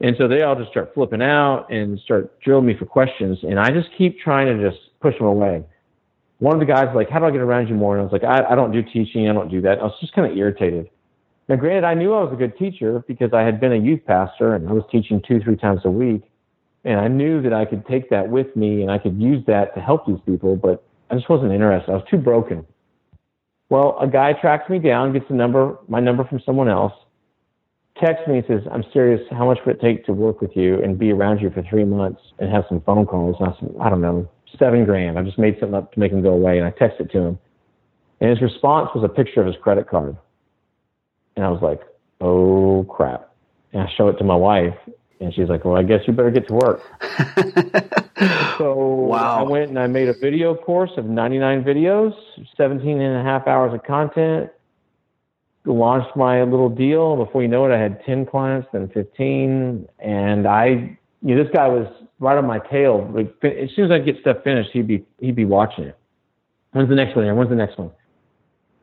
[0.00, 3.38] And so they all just start flipping out and start drilling me for questions.
[3.42, 5.64] And I just keep trying to just push them away.
[6.38, 7.96] One of the guys like, how do I get around you more?
[7.96, 9.28] And I was like, I, I don't do teaching.
[9.28, 9.78] I don't do that.
[9.78, 10.88] I was just kind of irritated.
[11.52, 14.00] Now, granted, I knew I was a good teacher because I had been a youth
[14.06, 16.22] pastor and I was teaching two, three times a week.
[16.82, 19.74] And I knew that I could take that with me and I could use that
[19.74, 21.92] to help these people, but I just wasn't interested.
[21.92, 22.64] I was too broken.
[23.68, 26.94] Well, a guy tracks me down, gets the number, my number from someone else,
[28.00, 29.20] texts me and says, I'm serious.
[29.30, 31.84] How much would it take to work with you and be around you for three
[31.84, 33.36] months and have some phone calls?
[33.40, 34.26] And I said, I don't know,
[34.58, 35.18] seven grand.
[35.18, 36.56] I just made something up to make him go away.
[36.56, 37.38] And I texted it to him.
[38.22, 40.16] And his response was a picture of his credit card.
[41.36, 41.80] And I was like,
[42.20, 43.30] oh crap.
[43.72, 44.74] And I show it to my wife
[45.22, 46.82] and she's like, well, I guess you better get to work.
[48.58, 49.38] so wow.
[49.38, 52.12] I went and I made a video course of 99 videos,
[52.56, 54.50] 17 and a half hours of content,
[55.64, 57.16] launched my little deal.
[57.16, 59.86] Before you know it, I had 10 clients, then 15.
[60.00, 61.86] And I, you know, this guy was
[62.18, 63.08] right on my tail.
[63.42, 65.96] As soon as I get stuff finished, he'd be, he'd be watching it.
[66.72, 67.24] When's the next one?
[67.36, 67.92] When's the next one?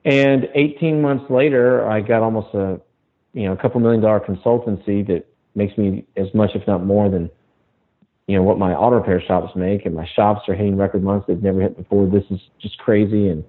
[0.05, 2.79] And 18 months later, I got almost a,
[3.33, 5.25] you know, a couple million dollar consultancy that
[5.55, 7.29] makes me as much, if not more, than,
[8.27, 9.85] you know, what my auto repair shops make.
[9.85, 12.07] And my shops are hitting record months they've never hit before.
[12.07, 13.27] This is just crazy.
[13.27, 13.43] And,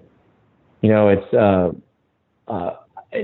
[0.81, 1.71] you know, it's, uh,
[2.51, 2.75] uh,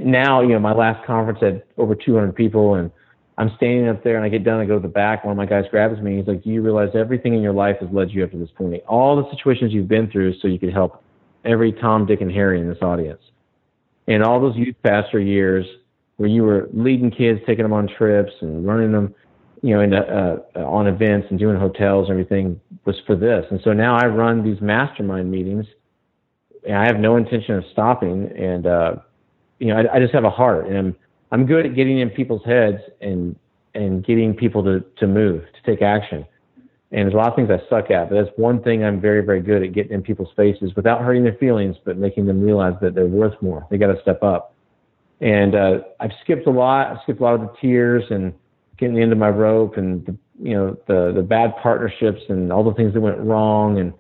[0.03, 2.91] now, you know, my last conference had over 200 people and
[3.38, 4.59] I'm standing up there and I get done.
[4.59, 5.23] I go to the back.
[5.23, 6.17] One of my guys grabs me.
[6.17, 8.49] He's like, do you realize everything in your life has led you up to this
[8.55, 8.82] point?
[8.88, 11.03] All the situations you've been through so you could help
[11.47, 13.21] every Tom, Dick, and Harry in this audience.
[14.07, 15.65] And all those youth pastor years
[16.17, 19.13] where you were leading kids, taking them on trips and running them,
[19.61, 23.45] you know, into, uh, on events and doing hotels and everything was for this.
[23.51, 25.65] And so now I run these mastermind meetings
[26.65, 28.31] and I have no intention of stopping.
[28.37, 28.95] And, uh,
[29.59, 30.95] you know, I, I just have a heart and I'm,
[31.31, 33.35] I'm good at getting in people's heads and,
[33.73, 36.25] and getting people to, to move, to take action.
[36.91, 39.21] And there's a lot of things I suck at, but that's one thing I'm very,
[39.21, 42.75] very good at getting in people's faces without hurting their feelings, but making them realize
[42.81, 43.67] that they're worth more.
[43.69, 44.53] They got to step up.
[45.19, 46.88] And uh, I've skipped a lot.
[46.91, 48.33] I've skipped a lot of the tears and
[48.77, 52.53] getting the end of my rope and the, you know the the bad partnerships and
[52.53, 53.91] all the things that went wrong and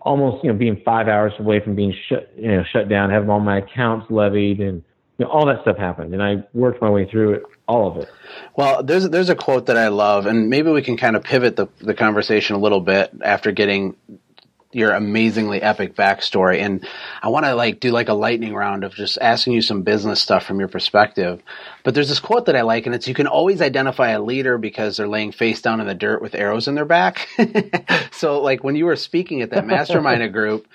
[0.00, 3.28] almost you know being five hours away from being shut you know shut down, having
[3.28, 4.82] all my accounts levied and
[5.18, 7.96] you know, all that stuff happened, and I worked my way through it, all of
[7.98, 8.10] it.
[8.56, 11.56] Well, there's there's a quote that I love, and maybe we can kind of pivot
[11.56, 13.96] the the conversation a little bit after getting
[14.74, 16.58] your amazingly epic backstory.
[16.58, 16.86] And
[17.22, 20.20] I want to like do like a lightning round of just asking you some business
[20.20, 21.40] stuff from your perspective.
[21.84, 24.58] But there's this quote that I like, and it's you can always identify a leader
[24.58, 27.28] because they're laying face down in the dirt with arrows in their back.
[28.12, 30.66] so like when you were speaking at that mastermind group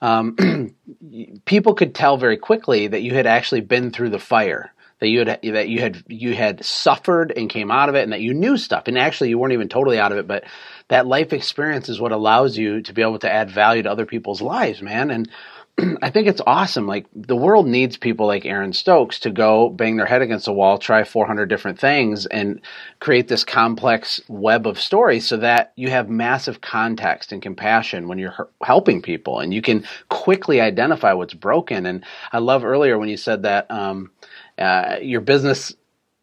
[0.00, 0.74] um,
[1.44, 5.20] people could tell very quickly that you had actually been through the fire that you
[5.20, 8.34] had that you had you had suffered and came out of it and that you
[8.34, 8.84] knew stuff.
[8.86, 10.44] And actually you weren't even totally out of it but
[10.88, 14.06] that life experience is what allows you to be able to add value to other
[14.06, 15.10] people's lives man.
[15.10, 15.30] And
[16.02, 16.86] I think it's awesome.
[16.86, 20.52] Like the world needs people like Aaron Stokes to go bang their head against a
[20.52, 22.60] wall, try 400 different things, and
[23.00, 28.18] create this complex web of stories so that you have massive context and compassion when
[28.18, 31.86] you're helping people, and you can quickly identify what's broken.
[31.86, 34.10] And I love earlier when you said that um,
[34.58, 35.74] uh, your business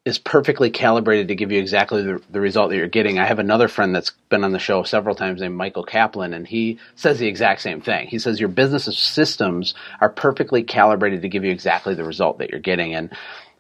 [0.06, 3.18] is perfectly calibrated to give you exactly the, the, result that you're getting.
[3.18, 6.48] I have another friend that's been on the show several times named Michael Kaplan, and
[6.48, 8.08] he says the exact same thing.
[8.08, 12.52] He says your business systems are perfectly calibrated to give you exactly the result that
[12.52, 12.94] you're getting.
[12.94, 13.10] And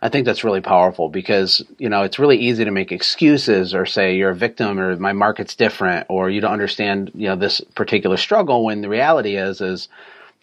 [0.03, 3.87] I think that's really powerful because, you know, it's really easy to make excuses or
[3.87, 7.59] say you're a victim or my market's different or you don't understand, you know, this
[7.73, 9.87] particular struggle when the reality is, is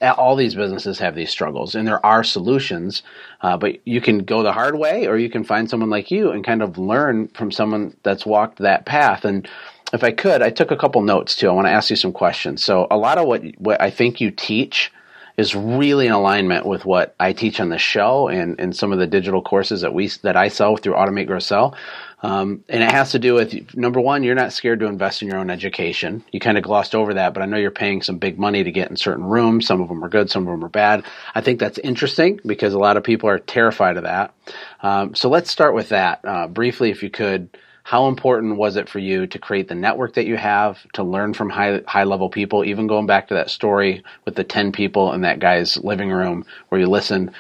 [0.03, 3.03] all these businesses have these struggles and there are solutions
[3.41, 6.31] uh, but you can go the hard way or you can find someone like you
[6.31, 9.25] and kind of learn from someone that's walked that path.
[9.25, 9.49] And
[9.93, 11.49] if i could i took a couple notes too.
[11.49, 12.65] I want to ask you some questions.
[12.65, 14.93] So a lot of what, what i think you teach
[15.37, 18.99] is really in alignment with what i teach on the show and, and some of
[18.99, 21.77] the digital courses that we that i sell through automate grow sell
[22.23, 25.29] um, and it has to do with number one, you're not scared to invest in
[25.29, 26.25] your own education.
[26.31, 28.71] You kind of glossed over that, but I know you're paying some big money to
[28.71, 29.67] get in certain rooms.
[29.67, 31.05] Some of them are good, some of them are bad.
[31.35, 34.35] I think that's interesting because a lot of people are terrified of that.
[34.83, 37.59] Um, so let's start with that uh, briefly, if you could.
[37.85, 41.35] How important was it for you to create the network that you have, to learn
[41.35, 42.65] from high high level people?
[42.65, 46.45] Even going back to that story with the ten people in that guy's living room
[46.69, 47.33] where you listened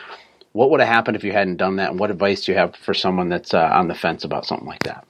[0.53, 1.90] what would have happened if you hadn't done that?
[1.90, 4.66] And what advice do you have for someone that's uh, on the fence about something
[4.66, 5.07] like that?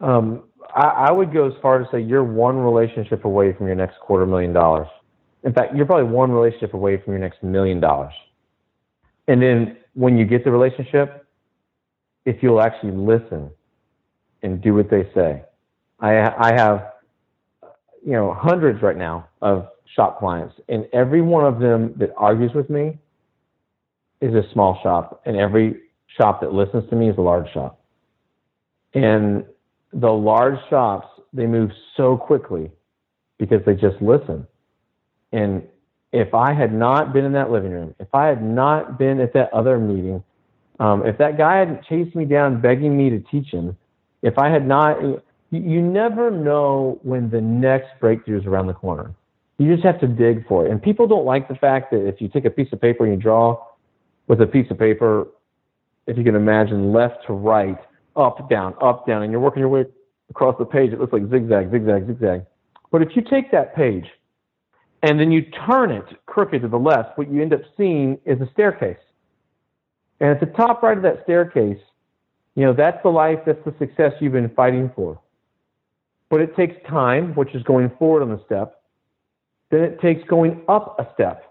[0.00, 0.44] Um,
[0.74, 3.98] I, I, would go as far to say you're one relationship away from your next
[4.00, 4.88] quarter million dollars.
[5.42, 8.12] In fact, you're probably one relationship away from your next million dollars.
[9.28, 11.26] And then when you get the relationship,
[12.26, 13.50] if you'll actually listen
[14.42, 15.42] and do what they say,
[16.00, 16.92] I, I have,
[18.04, 22.52] you know, hundreds right now of shop clients, and every one of them that argues
[22.52, 22.98] with me
[24.20, 25.80] is a small shop, and every
[26.16, 27.80] shop that listens to me is a large shop.
[28.94, 29.44] And
[29.92, 32.70] the large shops, they move so quickly
[33.38, 34.46] because they just listen.
[35.32, 35.62] And
[36.12, 39.34] if I had not been in that living room, if I had not been at
[39.34, 40.22] that other meeting,
[40.80, 43.76] um, if that guy hadn't chased me down begging me to teach him,
[44.22, 48.74] if I had not, you, you never know when the next breakthrough is around the
[48.74, 49.14] corner.
[49.58, 50.70] You just have to dig for it.
[50.70, 53.14] And people don't like the fact that if you take a piece of paper and
[53.14, 53.62] you draw
[54.28, 55.28] with a piece of paper,
[56.06, 57.78] if you can imagine, left to right,
[58.16, 59.84] up, down, up, down, and you're working your way
[60.30, 60.92] across the page.
[60.92, 62.46] It looks like zigzag, zigzag, zigzag.
[62.90, 64.06] But if you take that page
[65.02, 68.40] and then you turn it crooked to the left, what you end up seeing is
[68.40, 68.96] a staircase.
[70.20, 71.78] And at the top right of that staircase,
[72.54, 75.20] you know, that's the life, that's the success you've been fighting for.
[76.30, 78.82] But it takes time, which is going forward on the step.
[79.70, 81.45] Then it takes going up a step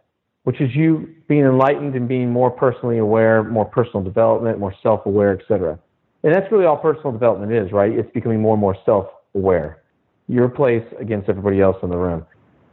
[0.45, 5.39] which is you being enlightened and being more personally aware, more personal development, more self-aware,
[5.39, 5.77] etc.
[6.23, 7.91] And that's really all personal development is, right?
[7.91, 9.81] It's becoming more and more self-aware.
[10.27, 12.25] Your place against everybody else in the room.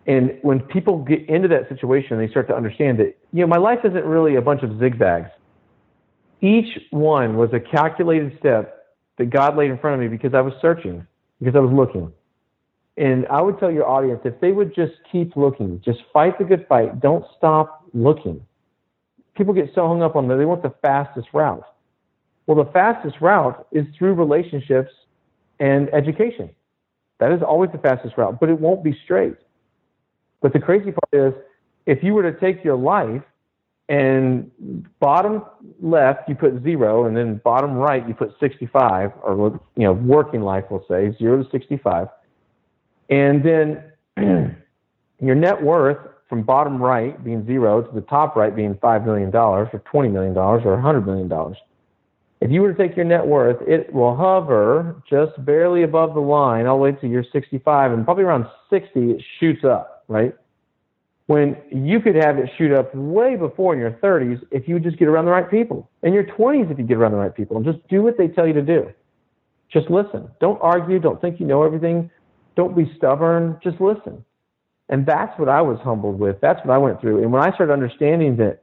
[0.07, 3.57] And when people get into that situation, they start to understand that, you know, my
[3.57, 5.31] life isn't really a bunch of zigzags.
[6.43, 10.43] Each one was a calculated step that God laid in front of me because I
[10.43, 11.07] was searching,
[11.39, 12.12] because I was looking.
[12.97, 16.45] And I would tell your audience if they would just keep looking, just fight the
[16.45, 18.45] good fight, don't stop looking.
[19.34, 21.64] People get so hung up on that they want the fastest route.
[22.47, 24.90] Well, the fastest route is through relationships
[25.59, 26.51] and education.
[27.18, 29.36] That is always the fastest route, but it won't be straight.
[30.43, 31.32] But the crazy part is
[31.86, 33.22] if you were to take your life
[33.88, 34.51] and
[35.01, 35.43] bottom
[35.80, 40.40] left you put zero and then bottom right you put 65 or you know working
[40.40, 42.09] life we'll say zero to 65
[43.09, 43.85] and then
[45.21, 45.99] your net worth
[46.29, 50.37] from bottom right being zero to the top right being $5 million or $20 million
[50.37, 51.55] or $100 million.
[52.41, 56.21] If you were to take your net worth, it will hover just barely above the
[56.21, 60.35] line all the way to your 65 and probably around 60 it shoots up, right?
[61.27, 64.99] When you could have it shoot up way before in your 30s if you just
[64.99, 65.89] get around the right people.
[66.03, 68.27] In your 20s if you get around the right people and just do what they
[68.27, 68.91] tell you to do.
[69.73, 70.29] Just listen.
[70.41, 70.99] Don't argue.
[70.99, 72.11] Don't think you know everything.
[72.57, 73.59] Don't be stubborn.
[73.63, 74.25] Just listen.
[74.89, 76.41] And that's what I was humbled with.
[76.41, 77.23] That's what I went through.
[77.23, 78.63] And when I started understanding that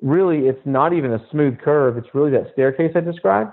[0.00, 3.52] really it's not even a smooth curve, it's really that staircase I described,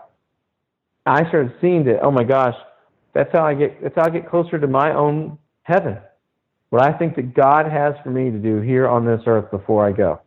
[1.05, 2.55] I started seeing that, oh my gosh,
[3.13, 5.97] that's how I get that's how I get closer to my own heaven.
[6.69, 9.87] What I think that God has for me to do here on this earth before
[9.87, 10.21] I go.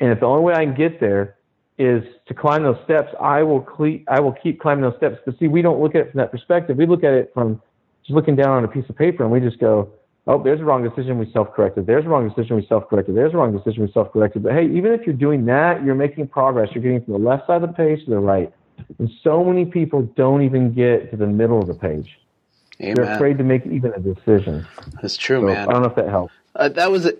[0.00, 1.36] And if the only way I can get there
[1.78, 5.16] is to climb those steps, I will cle- I will keep climbing those steps.
[5.26, 6.76] But see, we don't look at it from that perspective.
[6.76, 7.60] We look at it from
[8.06, 9.90] just looking down on a piece of paper and we just go,
[10.28, 11.86] oh, there's a wrong decision, we self-corrected.
[11.86, 13.16] There's a wrong decision, we self-corrected.
[13.16, 14.42] There's a wrong decision, we self-corrected.
[14.42, 16.70] But hey, even if you're doing that, you're making progress.
[16.74, 18.52] You're getting from the left side of the page to the right.
[18.98, 22.18] And so many people don't even get to the middle of the page.
[22.80, 22.94] Amen.
[22.94, 24.66] They're afraid to make even a decision.
[25.00, 25.68] That's true, so, man.
[25.68, 26.34] I don't know if that helps.
[26.54, 27.10] Uh, that was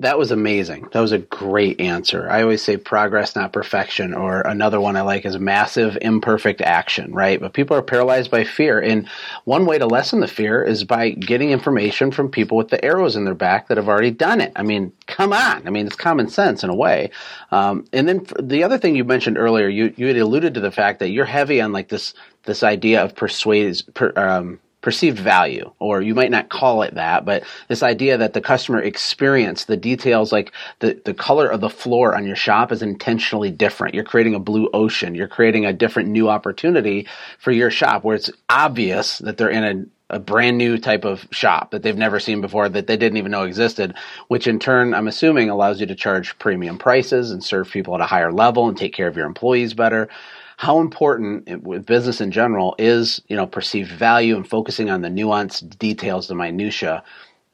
[0.00, 0.88] That was amazing.
[0.92, 2.28] That was a great answer.
[2.28, 7.14] I always say progress, not perfection, or another one I like is massive imperfect action,
[7.14, 7.40] right?
[7.40, 8.78] But people are paralyzed by fear.
[8.78, 9.08] And
[9.44, 13.16] one way to lessen the fear is by getting information from people with the arrows
[13.16, 14.52] in their back that have already done it.
[14.54, 15.66] I mean, come on.
[15.66, 17.10] I mean, it's common sense in a way.
[17.50, 20.70] Um, and then the other thing you mentioned earlier, you, you had alluded to the
[20.70, 25.72] fact that you're heavy on like this, this idea of persuade, per, um, perceived value,
[25.80, 29.76] or you might not call it that, but this idea that the customer experience, the
[29.76, 33.94] details like the, the color of the floor on your shop is intentionally different.
[33.94, 35.14] You're creating a blue ocean.
[35.14, 37.08] You're creating a different new opportunity
[37.38, 41.26] for your shop where it's obvious that they're in a, a brand new type of
[41.32, 43.94] shop that they've never seen before that they didn't even know existed,
[44.28, 48.00] which in turn, I'm assuming allows you to charge premium prices and serve people at
[48.00, 50.08] a higher level and take care of your employees better
[50.56, 55.08] how important with business in general is you know perceived value and focusing on the
[55.08, 57.02] nuanced details, the minutia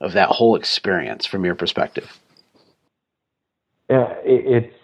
[0.00, 2.18] of that whole experience from your perspective.
[3.90, 4.74] Yeah, it's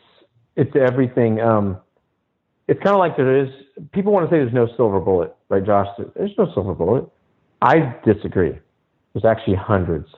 [0.56, 1.40] it's everything.
[1.40, 1.78] Um,
[2.66, 3.48] it's kind of like there is.
[3.92, 5.86] People want to say there's no silver bullet, right, Josh?
[6.16, 7.08] There's no silver bullet.
[7.62, 8.58] I disagree.
[9.12, 10.08] There's actually hundreds,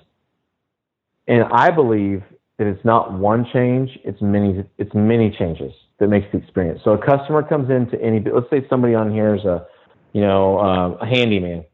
[1.28, 2.22] and I believe
[2.58, 3.90] that it's not one change.
[4.04, 4.64] It's many.
[4.78, 6.80] It's many changes that makes the experience.
[6.82, 9.66] So a customer comes into any, let's say somebody on here is a,
[10.12, 11.64] you know, um, a handyman.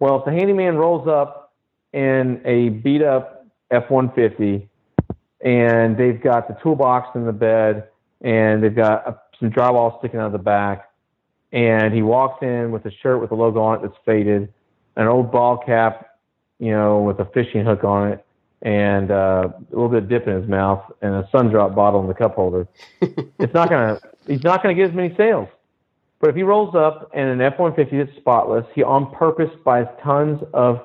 [0.00, 1.52] Well, if the handyman rolls up
[1.92, 4.66] in a beat up F-150
[5.42, 7.88] and they've got the toolbox in the bed
[8.22, 10.90] and they've got a, some drywall sticking out of the back
[11.52, 14.52] and he walks in with a shirt with a logo on it that's faded,
[14.96, 16.16] an old ball cap,
[16.58, 18.24] you know, with a fishing hook on it,
[18.62, 22.00] and uh, a little bit of dip in his mouth and a sun drop bottle
[22.00, 22.68] in the cup holder,
[23.00, 25.48] it's not gonna he's not gonna get as many sales.
[26.20, 30.42] But if he rolls up in an F-150 that's spotless, he on purpose buys tons
[30.52, 30.80] of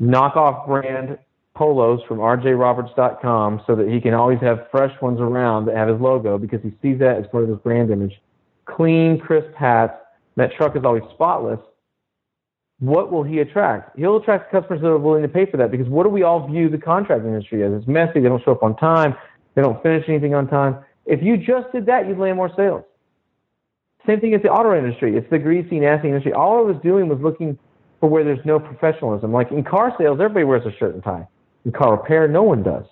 [0.00, 1.18] knockoff brand
[1.54, 6.00] polos from rjroberts.com so that he can always have fresh ones around that have his
[6.00, 8.20] logo because he sees that as part of his brand image.
[8.66, 9.94] Clean, crisp hats.
[10.36, 11.60] That truck is always spotless
[12.80, 13.96] what will he attract?
[13.98, 16.46] He'll attract customers that are willing to pay for that because what do we all
[16.48, 17.72] view the contract industry as?
[17.72, 18.20] It's messy.
[18.20, 19.14] They don't show up on time.
[19.54, 20.84] They don't finish anything on time.
[21.06, 22.84] If you just did that, you'd land more sales.
[24.06, 25.16] Same thing as the auto industry.
[25.16, 26.32] It's the greasy, nasty industry.
[26.32, 27.58] All I was doing was looking
[28.00, 29.32] for where there's no professionalism.
[29.32, 31.26] Like in car sales, everybody wears a shirt and tie.
[31.64, 32.84] In car repair, no one does.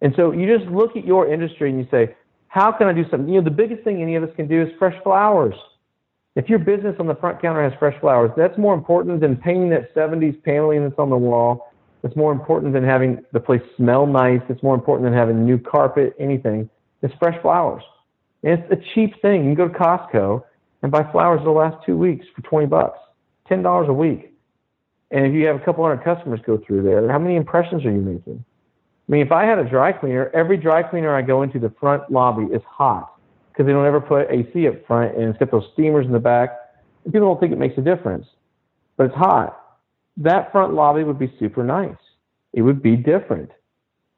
[0.00, 2.16] And so you just look at your industry and you say,
[2.48, 3.28] how can I do something?
[3.28, 5.54] You know, the biggest thing any of us can do is fresh flowers.
[6.34, 9.68] If your business on the front counter has fresh flowers, that's more important than painting
[9.70, 11.70] that 70s paneling that's on the wall.
[12.02, 14.40] It's more important than having the place smell nice.
[14.48, 16.70] It's more important than having new carpet, anything.
[17.02, 17.82] It's fresh flowers.
[18.42, 19.44] And it's a cheap thing.
[19.44, 20.42] You can go to Costco
[20.82, 22.98] and buy flowers the last two weeks for 20 bucks,
[23.50, 24.32] $10 a week.
[25.10, 27.90] And if you have a couple hundred customers go through there, how many impressions are
[27.90, 28.42] you making?
[29.08, 31.72] I mean, if I had a dry cleaner, every dry cleaner I go into, the
[31.78, 33.11] front lobby is hot
[33.52, 36.18] because they don't ever put AC up front and it's got those steamers in the
[36.18, 36.58] back.
[37.04, 38.26] And people don't think it makes a difference,
[38.96, 39.58] but it's hot.
[40.16, 41.96] That front lobby would be super nice.
[42.52, 43.50] It would be different.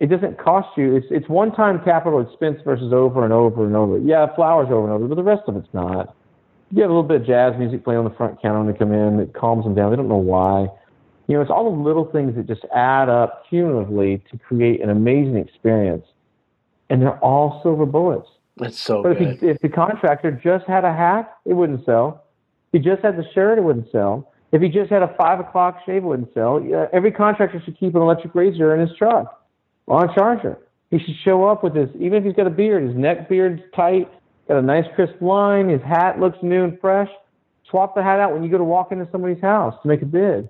[0.00, 0.96] It doesn't cost you.
[0.96, 3.98] It's it's one time capital expense versus over and over and over.
[3.98, 6.14] Yeah, flowers over and over, but the rest of it's not.
[6.70, 8.78] You have a little bit of jazz music playing on the front counter when they
[8.78, 9.20] come in.
[9.20, 9.90] It calms them down.
[9.90, 10.66] They don't know why.
[11.26, 14.90] You know, it's all the little things that just add up cumulatively to create an
[14.90, 16.04] amazing experience.
[16.90, 18.28] And they're all silver bullets.
[18.56, 19.28] That's so but good.
[19.28, 22.24] if, he, if the contractor just had a hat, it wouldn't sell.
[22.72, 24.32] If he just had the shirt, it wouldn't sell.
[24.52, 26.64] If he just had a five o'clock shave, it wouldn't sell.
[26.92, 29.44] Every contractor should keep an electric razor in his truck
[29.88, 30.58] on charger.
[30.90, 33.62] He should show up with his, even if he's got a beard, his neck beard's
[33.74, 34.08] tight,
[34.46, 37.08] got a nice crisp line, his hat looks new and fresh.
[37.68, 40.06] Swap the hat out when you go to walk into somebody's house to make a
[40.06, 40.48] bid.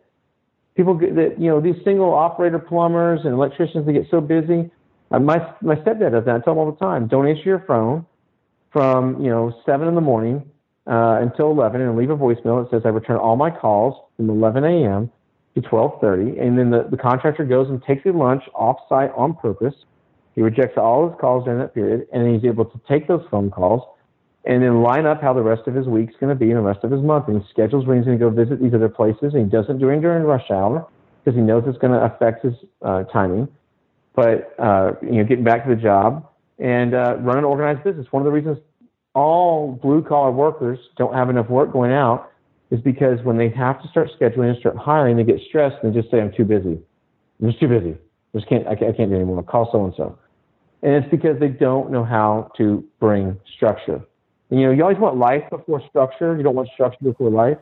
[0.74, 4.70] People get that, you know, these single operator plumbers and electricians, they get so busy
[5.14, 6.36] uh, my my stepdad does that.
[6.36, 7.06] I tell him all the time.
[7.06, 8.06] Don't answer your phone
[8.72, 10.50] from you know seven in the morning
[10.86, 14.30] uh, until eleven, and leave a voicemail that says I return all my calls from
[14.30, 15.10] 11 a.m.
[15.54, 19.34] to 12:30, and then the, the contractor goes and takes a lunch off site on
[19.34, 19.74] purpose.
[20.34, 23.50] He rejects all his calls during that period, and he's able to take those phone
[23.50, 23.82] calls
[24.46, 26.62] and then line up how the rest of his week's going to be and the
[26.62, 27.28] rest of his month.
[27.28, 29.78] And he schedules when he's going to go visit these other places, and he doesn't
[29.78, 30.86] do it during rush hour
[31.24, 33.48] because he knows it's going to affect his uh, timing
[34.14, 38.06] but uh, you know, getting back to the job and uh, run an organized business.
[38.10, 38.58] One of the reasons
[39.14, 42.30] all blue collar workers don't have enough work going out
[42.70, 45.92] is because when they have to start scheduling and start hiring, they get stressed and
[45.94, 46.78] they just say, "I'm too busy.
[47.40, 47.92] I'm just too busy.
[48.34, 48.66] I just can't.
[48.66, 49.42] I can't, I can't do anymore.
[49.42, 50.18] Call so and so."
[50.82, 54.02] And it's because they don't know how to bring structure.
[54.50, 56.36] And, you know, you always want life before structure.
[56.36, 57.56] You don't want structure before life.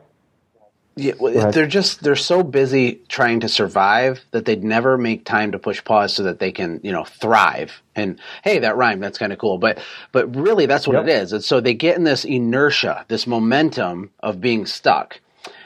[0.95, 5.51] Yeah, well, they're just they're so busy trying to survive that they'd never make time
[5.53, 7.81] to push pause so that they can you know thrive.
[7.95, 9.79] And hey, that rhyme that's kind of cool, but
[10.11, 11.03] but really that's what Yep.
[11.03, 11.33] it is.
[11.33, 15.19] And so they get in this inertia, this momentum of being stuck.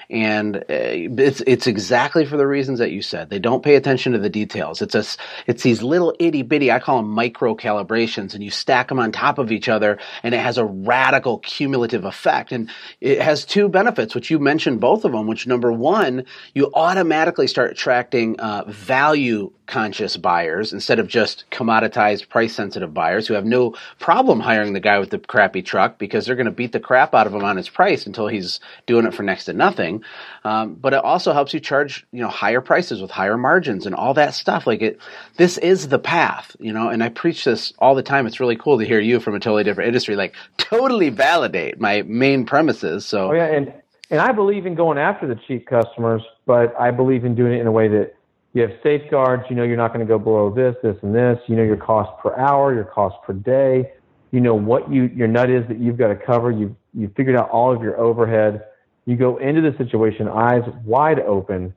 [0.10, 3.30] And uh, it's it's exactly for the reasons that you said.
[3.30, 4.82] They don't pay attention to the details.
[4.82, 5.03] It's a
[5.47, 6.72] it's these little itty bitty.
[6.72, 10.34] I call them micro calibrations, and you stack them on top of each other, and
[10.34, 12.53] it has a radical cumulative effect.
[12.53, 12.70] And
[13.01, 15.28] it has two benefits, which you mentioned both of them.
[15.28, 22.30] Which number one, you automatically start attracting uh, value conscious buyers instead of just commoditized
[22.30, 26.26] price sensitive buyers who have no problem hiring the guy with the crappy truck because
[26.26, 29.05] they're going to beat the crap out of him on his price until he's doing
[29.05, 30.03] it for next to nothing.
[30.43, 33.93] Um, but it also helps you charge you know higher prices with higher margins and
[33.93, 34.65] all that stuff.
[34.65, 34.99] Like it,
[35.36, 36.89] this is the path, you know.
[36.89, 38.26] And I preach this all the time.
[38.26, 42.01] It's really cool to hear you from a totally different industry, like totally validate my
[42.03, 43.05] main premises.
[43.05, 43.74] So Oh yeah, and
[44.09, 47.59] and I believe in going after the cheap customers, but I believe in doing it
[47.59, 48.16] in a way that
[48.58, 49.43] you have safeguards.
[49.49, 51.38] You know, you're not going to go below this, this, and this.
[51.47, 53.93] You know your cost per hour, your cost per day.
[54.32, 56.49] You know what you your nut is that you've got to cover.
[56.49, 58.66] You've you figured out all of your overhead.
[59.05, 61.74] You go into the situation eyes wide open,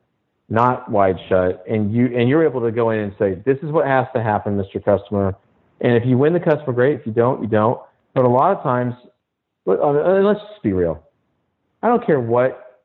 [0.49, 3.71] not wide shut, and you and you're able to go in and say, "This is
[3.71, 4.83] what has to happen, Mr.
[4.83, 5.37] Customer."
[5.83, 7.01] And if you win the customer, great.
[7.01, 7.79] If you don't, you don't.
[8.15, 8.95] But a lot of times,
[9.67, 11.03] uh, let's just be real.
[11.83, 12.83] I don't care what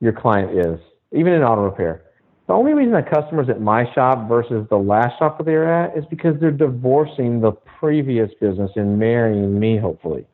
[0.00, 0.80] your client is,
[1.12, 2.02] even in auto repair.
[2.48, 5.96] The only reason that customers at my shop versus the last shop that they're at
[5.96, 10.24] is because they're divorcing the previous business and marrying me, hopefully.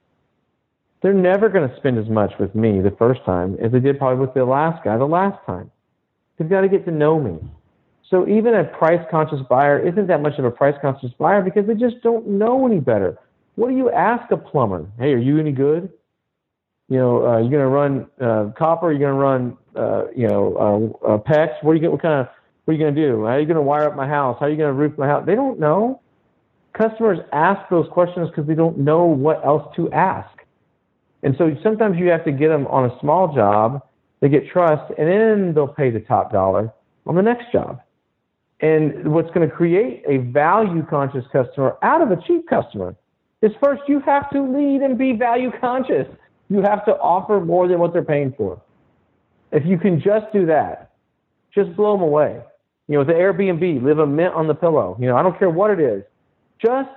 [1.03, 3.99] They're never going to spend as much with me the first time as they did
[3.99, 5.73] probably with the last guy the last time.
[6.39, 7.41] They've got to get to know me.
[8.09, 11.67] So even a price conscious buyer isn't that much of a price conscious buyer because
[11.67, 13.19] they just don't know any better.
[13.57, 14.87] What do you ask a plumber?
[14.99, 15.91] Hey, are you any good?
[16.89, 20.29] you know, uh, you're going to run uh, copper, you're going to run, uh, you
[20.29, 21.63] know, uh, uh, PEX.
[21.63, 21.93] What are you going?
[21.93, 22.29] What kind of?
[22.65, 23.25] What are you going to do?
[23.25, 24.37] How are you going to wire up my house?
[24.41, 25.25] How are you going to roof my house?
[25.27, 26.01] They don't know.
[26.73, 30.31] Customers ask those questions because they don't know what else to ask,
[31.23, 33.83] and so sometimes you have to get them on a small job.
[34.21, 36.73] They get trust, and then they'll pay the top dollar
[37.07, 37.81] on the next job.
[38.61, 42.97] And what's going to create a value conscious customer out of a cheap customer
[43.43, 46.07] is first you have to lead and be value conscious.
[46.49, 48.61] You have to offer more than what they're paying for.
[49.55, 50.91] If you can just do that,
[51.55, 52.41] just blow them away.
[52.89, 54.97] You know, with the Airbnb, live a mint on the pillow.
[55.01, 56.03] You know, I don't care what it is.
[56.61, 56.91] Just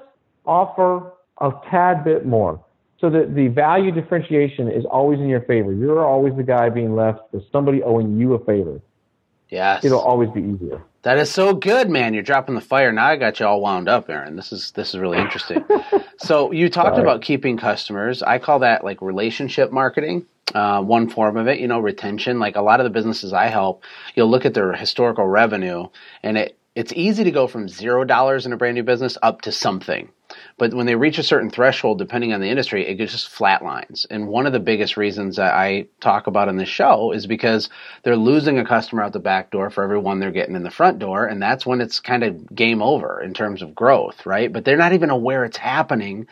[0.46, 2.60] offer a tad bit more
[3.00, 5.72] so that the value differentiation is always in your favor.
[5.72, 8.82] You're always the guy being left with somebody owing you a favor.
[9.50, 10.82] yes, It'll always be easier.
[11.04, 12.14] That is so good, man.
[12.14, 12.92] You're dropping the fire.
[12.92, 14.36] Now I got you all wound up, Aaron.
[14.36, 15.64] This is this is really interesting.
[16.18, 17.02] so you talked Sorry.
[17.02, 18.22] about keeping customers.
[18.24, 20.26] I call that like relationship marketing.
[20.54, 22.40] Uh, one form of it, you know, retention.
[22.40, 23.84] Like a lot of the businesses I help,
[24.16, 25.88] you'll look at their historical revenue,
[26.24, 29.42] and it it's easy to go from zero dollars in a brand new business up
[29.42, 30.10] to something.
[30.60, 34.06] But when they reach a certain threshold, depending on the industry, it just flatlines.
[34.12, 37.70] And one of the biggest reasons that I talk about in this show is because
[38.04, 40.70] they're losing a customer out the back door for every one they're getting in the
[40.70, 41.26] front door.
[41.26, 44.54] And that's when it's kind of game over in terms of growth, right?
[44.54, 46.28] But they're not even aware it's happening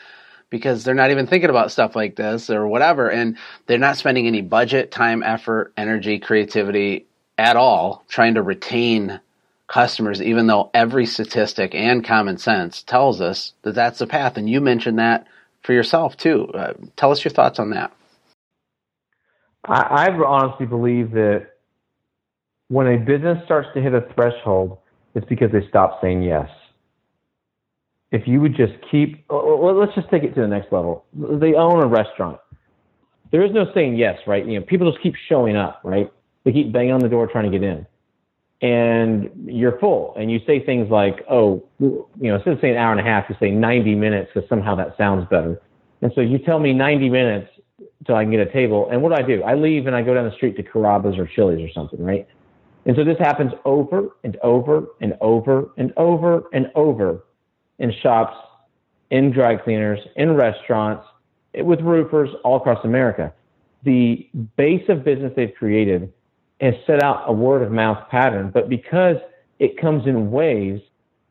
[0.55, 3.09] because they're not even thinking about stuff like this or whatever.
[3.09, 9.19] And they're not spending any budget, time, effort, energy, creativity at all trying to retain
[9.67, 14.37] customers, even though every statistic and common sense tells us that that's the path.
[14.37, 15.27] And you mentioned that
[15.61, 16.47] for yourself too.
[16.53, 17.91] Uh, tell us your thoughts on that.
[19.65, 21.47] I, I honestly believe that
[22.69, 24.77] when a business starts to hit a threshold,
[25.15, 26.49] it's because they stop saying yes.
[28.11, 31.05] If you would just keep, well, let's just take it to the next level.
[31.13, 32.39] They own a restaurant.
[33.31, 34.45] There is no saying yes, right?
[34.45, 36.11] You know, people just keep showing up, right?
[36.43, 37.85] They keep banging on the door trying to get in.
[38.61, 42.79] And you're full, and you say things like, "Oh, you know," instead of saying an
[42.79, 45.61] hour and a half, you say 90 minutes because somehow that sounds better.
[46.01, 47.49] And so you tell me 90 minutes
[48.05, 48.87] till I can get a table.
[48.89, 49.43] And what do I do?
[49.43, 52.27] I leave and I go down the street to Carrabba's or Chili's or something, right?
[52.85, 57.25] And so this happens over and over and over and over and over
[57.79, 58.35] in shops,
[59.09, 61.05] in dry cleaners, in restaurants,
[61.53, 63.33] with roofers all across America.
[63.83, 66.11] The base of business they've created
[66.59, 69.17] has set out a word of mouth pattern, but because
[69.59, 70.81] it comes in waves,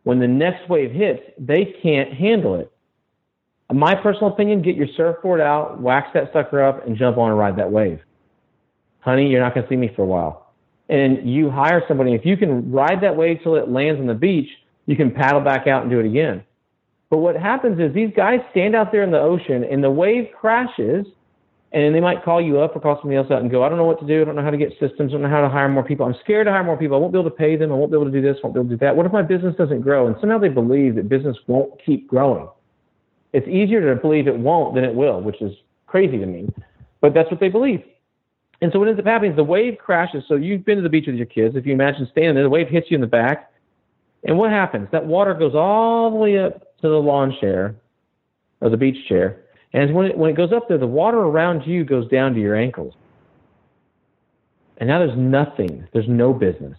[0.04, 2.70] when the next wave hits, they can't handle it.
[3.72, 7.38] My personal opinion, get your surfboard out, wax that sucker up, and jump on and
[7.38, 8.00] ride that wave.
[9.00, 10.52] Honey, you're not going to see me for a while.
[10.88, 14.14] And you hire somebody, if you can ride that wave till it lands on the
[14.14, 14.48] beach,
[14.86, 16.44] you can paddle back out and do it again.
[17.10, 20.28] But what happens is these guys stand out there in the ocean and the wave
[20.38, 21.06] crashes
[21.74, 23.78] and they might call you up or call somebody else out and go, I don't
[23.78, 24.22] know what to do.
[24.22, 25.10] I don't know how to get systems.
[25.10, 26.06] I don't know how to hire more people.
[26.06, 26.96] I'm scared to hire more people.
[26.96, 27.72] I won't be able to pay them.
[27.72, 28.36] I won't be able to do this.
[28.36, 28.94] I won't be able to do that.
[28.94, 30.06] What if my business doesn't grow?
[30.06, 32.48] And somehow they believe that business won't keep growing.
[33.32, 35.52] It's easier to believe it won't than it will, which is
[35.88, 36.48] crazy to me.
[37.00, 37.82] But that's what they believe.
[38.62, 40.22] And so what ends up happening is the wave crashes.
[40.28, 41.56] So you've been to the beach with your kids.
[41.56, 43.50] If you imagine standing there, the wave hits you in the back.
[44.24, 44.88] And what happens?
[44.92, 47.74] That water goes all the way up to the lawn chair
[48.60, 49.44] or the beach chair
[49.74, 52.40] and when it, when it goes up there, the water around you goes down to
[52.40, 52.94] your ankles.
[54.78, 56.78] And now there's nothing, there's no business.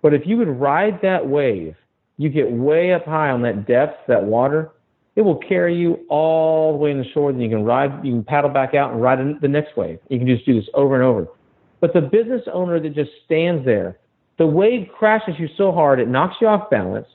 [0.00, 1.74] But if you would ride that wave,
[2.18, 4.70] you get way up high on that depth, that water,
[5.16, 7.32] it will carry you all the way in the shore.
[7.32, 9.98] Then you can ride, you can paddle back out and ride the next wave.
[10.08, 11.26] You can just do this over and over.
[11.80, 13.98] But the business owner that just stands there,
[14.40, 17.06] the wave crashes you so hard it knocks you off balance,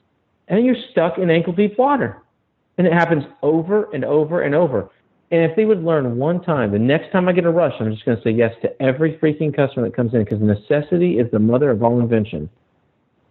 [0.48, 2.22] and you're stuck in ankle deep water.
[2.78, 4.92] And it happens over and over and over.
[5.32, 7.92] And if they would learn one time, the next time I get a rush, I'm
[7.92, 11.32] just going to say yes to every freaking customer that comes in because necessity is
[11.32, 12.48] the mother of all invention.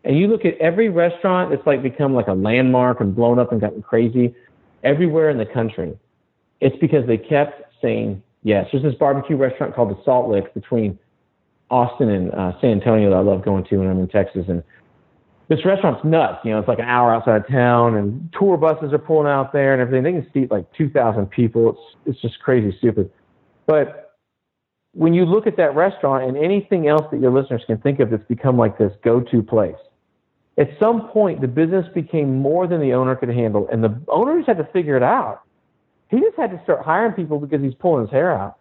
[0.03, 3.53] And you look at every restaurant that's like become like a landmark and blown up
[3.53, 4.35] and gotten crazy
[4.83, 5.97] everywhere in the country.
[6.61, 8.67] It's because they kept saying yes.
[8.73, 10.99] There's this barbecue restaurant called the Salt Lick between
[11.75, 14.45] Austin and uh, San Antonio that I love going to when I'm in Texas.
[14.49, 14.63] And
[15.49, 16.39] this restaurant's nuts.
[16.45, 19.53] You know, it's like an hour outside of town, and tour buses are pulling out
[19.53, 20.05] there and everything.
[20.05, 21.71] They can seat like 2,000 people.
[21.71, 23.11] It's it's just crazy stupid.
[23.67, 24.17] But
[24.93, 28.11] when you look at that restaurant and anything else that your listeners can think of
[28.11, 29.75] that's become like this go-to place,
[30.57, 34.37] at some point the business became more than the owner could handle, and the owner
[34.37, 35.43] just had to figure it out.
[36.09, 38.59] He just had to start hiring people because he's pulling his hair out.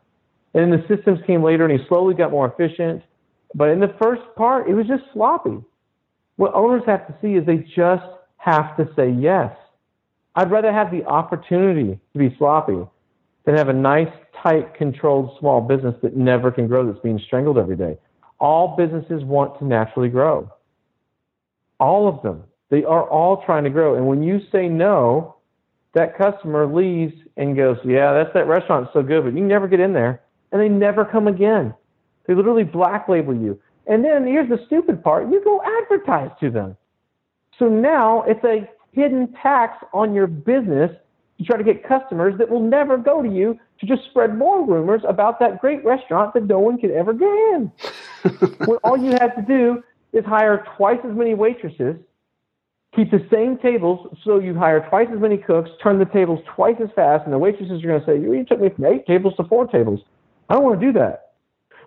[0.54, 3.04] And then the systems came later, and he slowly got more efficient.
[3.56, 5.64] But in the first part, it was just sloppy
[6.36, 8.06] what owners have to see is they just
[8.38, 9.56] have to say yes.
[10.36, 12.80] I'd rather have the opportunity to be sloppy
[13.46, 17.58] than have a nice, tight, controlled small business that never can grow that's being strangled
[17.58, 17.98] every day.
[18.40, 20.52] All businesses want to naturally grow.
[21.80, 22.44] All of them.
[22.70, 23.96] They are all trying to grow.
[23.96, 25.36] And when you say no,
[25.94, 29.80] that customer leaves and goes, Yeah, that's that restaurant so good, but you never get
[29.80, 30.23] in there.
[30.54, 31.74] And they never come again.
[32.26, 33.60] They literally black label you.
[33.88, 36.78] And then here's the stupid part you go advertise to them.
[37.60, 40.92] So now it's a hidden tax on your business
[41.38, 44.66] to try to get customers that will never go to you to just spread more
[44.66, 47.72] rumors about that great restaurant that no one could ever get in.
[48.66, 49.84] when all you have to do
[50.14, 51.96] is hire twice as many waitresses,
[52.96, 56.76] keep the same tables, so you hire twice as many cooks, turn the tables twice
[56.82, 59.34] as fast, and the waitresses are going to say, You took me from eight tables
[59.38, 60.02] to four tables.
[60.54, 61.32] I don't want to do that.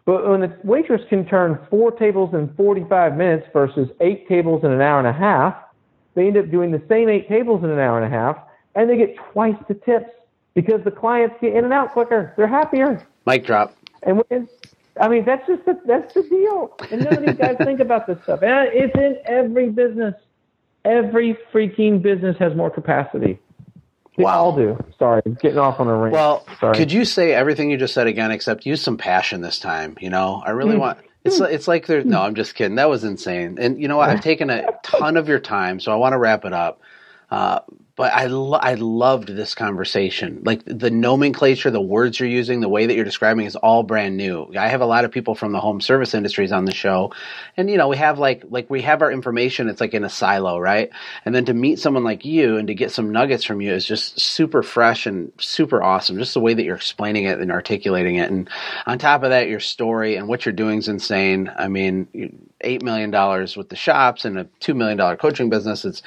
[0.06, 4.72] But when the waitress can turn four tables in 45 minutes versus eight tables in
[4.72, 5.54] an hour and a half,
[6.16, 8.36] they end up doing the same eight tables in an hour and a half,
[8.74, 10.10] and they get twice the tips
[10.54, 12.34] because the clients get in and out quicker.
[12.36, 13.06] They're happier.
[13.24, 13.76] Mic drop.
[14.02, 14.48] And when,
[15.00, 16.74] I mean, that's just the, that's the deal.
[16.90, 18.42] And none of these guys think about this stuff.
[18.42, 20.14] And it's in every business.
[20.84, 23.38] Every freaking business has more capacity.
[24.16, 24.78] They I'll do.
[24.98, 26.12] Sorry, getting off on a rant.
[26.12, 26.76] Well, Sorry.
[26.76, 29.96] could you say everything you just said again, except use some passion this time?
[30.00, 30.80] You know, I really mm.
[30.80, 30.98] want.
[31.24, 32.22] It's it's like there's no.
[32.22, 32.76] I'm just kidding.
[32.76, 33.58] That was insane.
[33.60, 34.08] And you know what?
[34.08, 36.80] I've taken a ton of your time, so I want to wrap it up.
[37.30, 37.60] Uh,
[37.96, 40.42] but I, lo- I loved this conversation.
[40.44, 44.18] Like the nomenclature, the words you're using, the way that you're describing is all brand
[44.18, 44.52] new.
[44.56, 47.12] I have a lot of people from the home service industries on the show,
[47.56, 49.68] and you know we have like like we have our information.
[49.68, 50.90] It's like in a silo, right?
[51.24, 53.86] And then to meet someone like you and to get some nuggets from you is
[53.86, 56.18] just super fresh and super awesome.
[56.18, 58.50] Just the way that you're explaining it and articulating it, and
[58.84, 61.50] on top of that, your story and what you're doing is insane.
[61.56, 65.86] I mean, eight million dollars with the shops and a two million dollar coaching business.
[65.86, 66.02] It's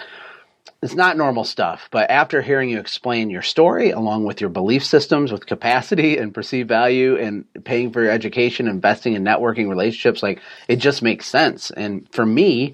[0.82, 4.84] it's not normal stuff, but after hearing you explain your story along with your belief
[4.86, 10.23] systems with capacity and perceived value and paying for your education, investing in networking relationships,
[10.23, 11.69] like it just makes sense.
[11.71, 12.73] And for me,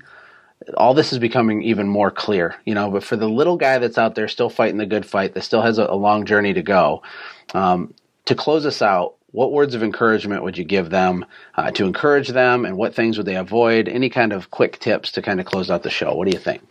[0.78, 3.98] all this is becoming even more clear, you know, but for the little guy that's
[3.98, 6.62] out there still fighting the good fight, that still has a, a long journey to
[6.62, 7.02] go,
[7.56, 7.94] um,
[8.26, 11.26] to close us out, what words of encouragement would you give them
[11.56, 13.90] uh, to encourage them and what things would they avoid?
[13.90, 16.14] Any kind of quick tips to kind of close out the show?
[16.16, 16.62] What do you think?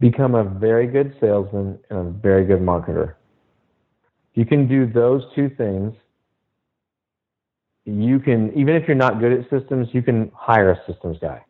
[0.00, 3.14] Become a very good salesman and a very good marketer.
[4.34, 5.94] You can do those two things,
[7.84, 11.42] you can, even if you're not good at systems, you can hire a systems guy.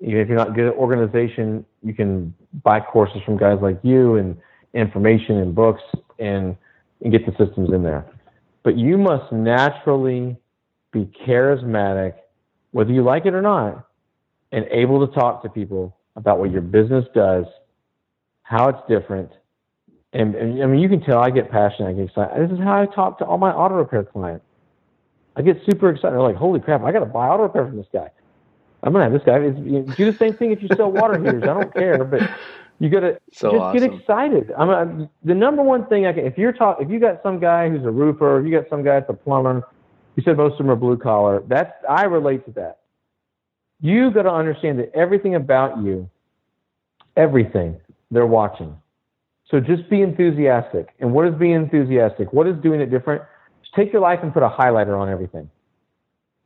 [0.00, 4.16] Even if you're not good at organization, you can buy courses from guys like you
[4.16, 4.36] and
[4.74, 5.82] information and books
[6.18, 6.56] and,
[7.02, 8.04] and get the systems in there.
[8.64, 10.36] But you must naturally
[10.92, 12.14] be charismatic,
[12.72, 13.86] whether you like it or not,
[14.52, 17.46] and able to talk to people about what your business does,
[18.44, 19.30] how it's different,
[20.12, 21.90] And, and I mean, you can tell I get passionate.
[21.90, 22.50] I get excited.
[22.50, 24.46] This is how I talk to all my auto repair clients.
[25.36, 26.14] I get super excited.
[26.14, 26.82] They're like, "Holy crap!
[26.82, 28.08] I got to buy auto repair from this guy.
[28.84, 31.18] I'm gonna have this guy you know, do the same thing if you sell water
[31.18, 31.44] heaters.
[31.46, 32.30] I don't care, but
[32.80, 33.72] you gotta So just awesome.
[33.72, 34.52] get excited.
[34.58, 36.26] I'm, I'm the number one thing I can.
[36.26, 38.84] If you're talk, if you got some guy who's a roofer, if you got some
[38.84, 39.64] guy that's a plumber,
[40.16, 41.44] you said most of them are blue collar.
[41.48, 42.78] That's I relate to that.
[43.80, 46.10] You got to understand that everything about you,
[47.16, 48.76] everything they're watching.
[49.50, 50.88] So just be enthusiastic.
[51.00, 52.32] And what is being enthusiastic?
[52.32, 53.22] What is doing it different?
[53.62, 55.50] Just take your life and put a highlighter on everything.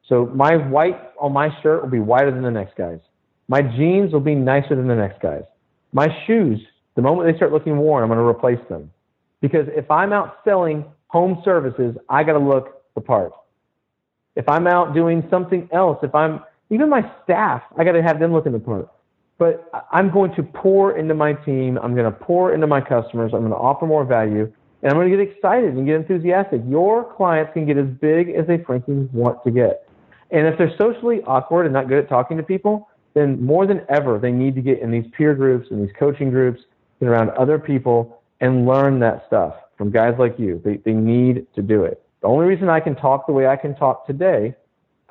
[0.08, 3.00] So my white on my shirt will be whiter than the next guy's.
[3.48, 5.44] My jeans will be nicer than the next guy's.
[5.92, 6.60] My shoes,
[6.96, 8.90] the moment they start looking worn, I'm going to replace them.
[9.40, 13.32] Because if I'm out selling home services, I got to look the part.
[14.36, 16.40] If I'm out doing something else, if I'm
[16.72, 18.88] even my staff, I got to have them looking the part.
[19.38, 21.78] But I'm going to pour into my team.
[21.82, 23.32] I'm going to pour into my customers.
[23.34, 24.50] I'm going to offer more value,
[24.82, 26.62] and I'm going to get excited and get enthusiastic.
[26.66, 29.86] Your clients can get as big as they frankly want to get.
[30.30, 33.82] And if they're socially awkward and not good at talking to people, then more than
[33.90, 36.62] ever, they need to get in these peer groups and these coaching groups,
[37.00, 40.62] and around other people and learn that stuff from guys like you.
[40.64, 42.02] They, they need to do it.
[42.22, 44.54] The only reason I can talk the way I can talk today,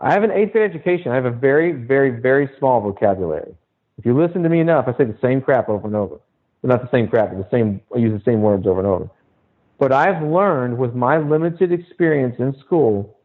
[0.03, 1.11] I have an eighth grade education.
[1.11, 3.53] I have a very, very, very small vocabulary.
[3.99, 6.15] If you listen to me enough, I say the same crap over and over.
[6.61, 8.87] Well, not the same crap, but the same, I use the same words over and
[8.87, 9.09] over.
[9.77, 13.15] But I've learned with my limited experience in school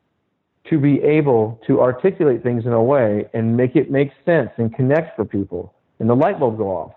[0.68, 4.74] to be able to articulate things in a way and make it make sense and
[4.74, 5.74] connect for people.
[5.98, 6.92] And the light bulb go off.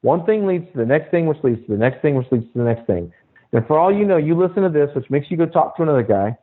[0.00, 2.46] One thing leads to the next thing, which leads to the next thing, which leads
[2.52, 3.12] to the next thing.
[3.52, 5.82] And for all you know, you listen to this, which makes you go talk to
[5.82, 6.36] another guy,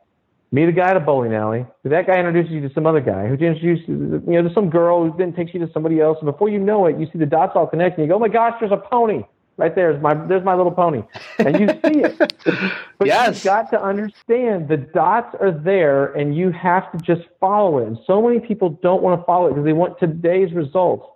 [0.52, 1.66] meet a guy at a bowling alley.
[1.84, 5.10] That guy introduces you to some other guy who introduces you know to some girl
[5.10, 6.18] who then takes you to somebody else.
[6.20, 8.20] And before you know it, you see the dots all connect, and you go, "Oh
[8.20, 9.22] my gosh, there's a pony
[9.56, 9.92] right there.
[9.92, 11.02] There's my there's my little pony,"
[11.38, 12.32] and you see it.
[12.98, 13.34] But Yes.
[13.34, 17.86] you've got to understand the dots are there, and you have to just follow it.
[17.88, 21.06] And so many people don't want to follow it because they want today's results.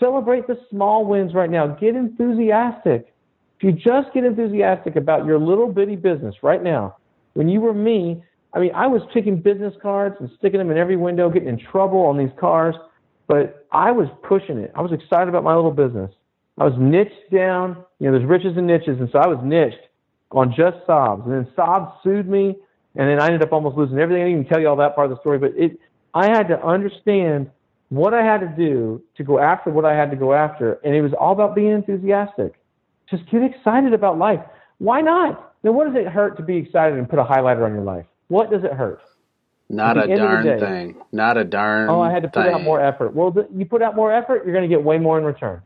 [0.00, 1.68] Celebrate the small wins right now.
[1.68, 3.14] Get enthusiastic.
[3.58, 6.96] If you just get enthusiastic about your little bitty business right now,
[7.34, 8.20] when you were me,
[8.54, 11.58] I mean, I was taking business cards and sticking them in every window, getting in
[11.58, 12.74] trouble on these cars,
[13.26, 14.72] but I was pushing it.
[14.74, 16.10] I was excited about my little business.
[16.58, 17.82] I was niched down.
[17.98, 19.80] You know, there's riches and niches, and so I was niched
[20.32, 21.24] on just Saabs.
[21.24, 22.56] And then Saabs sued me,
[22.94, 24.22] and then I ended up almost losing everything.
[24.22, 25.78] I didn't even tell you all that part of the story, but it,
[26.12, 27.50] I had to understand
[27.88, 30.94] what I had to do to go after what I had to go after, and
[30.94, 32.54] it was all about being enthusiastic.
[33.10, 34.40] Just get excited about life.
[34.78, 35.54] Why not?
[35.62, 38.06] Now, what does it hurt to be excited and put a highlighter on your life?
[38.28, 39.00] What does it hurt?
[39.68, 41.02] Not a the end of the darn day- thing.
[41.12, 41.88] Not a darn.
[41.88, 43.14] Oh, I had to put out more effort.
[43.14, 45.62] Well, th- you put out more effort, you're going to get way more in return.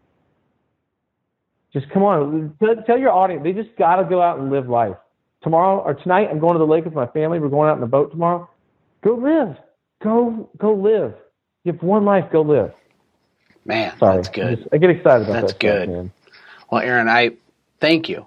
[1.73, 4.69] Just come on, tell, tell your audience they just got to go out and live
[4.69, 4.97] life.
[5.43, 7.39] Tomorrow or tonight, I'm going to the lake with my family.
[7.39, 8.49] We're going out in the boat tomorrow.
[9.05, 9.57] Go live.
[10.03, 11.15] Go go live.
[11.65, 12.25] You have one life.
[12.33, 12.73] Go live.
[13.65, 14.57] Man, Sorry, that's I, good.
[14.59, 15.59] just- I get excited about That's that.
[15.61, 15.89] That's good.
[15.89, 16.13] man.
[16.71, 17.33] Well, Aaron, I
[17.81, 18.27] thank you.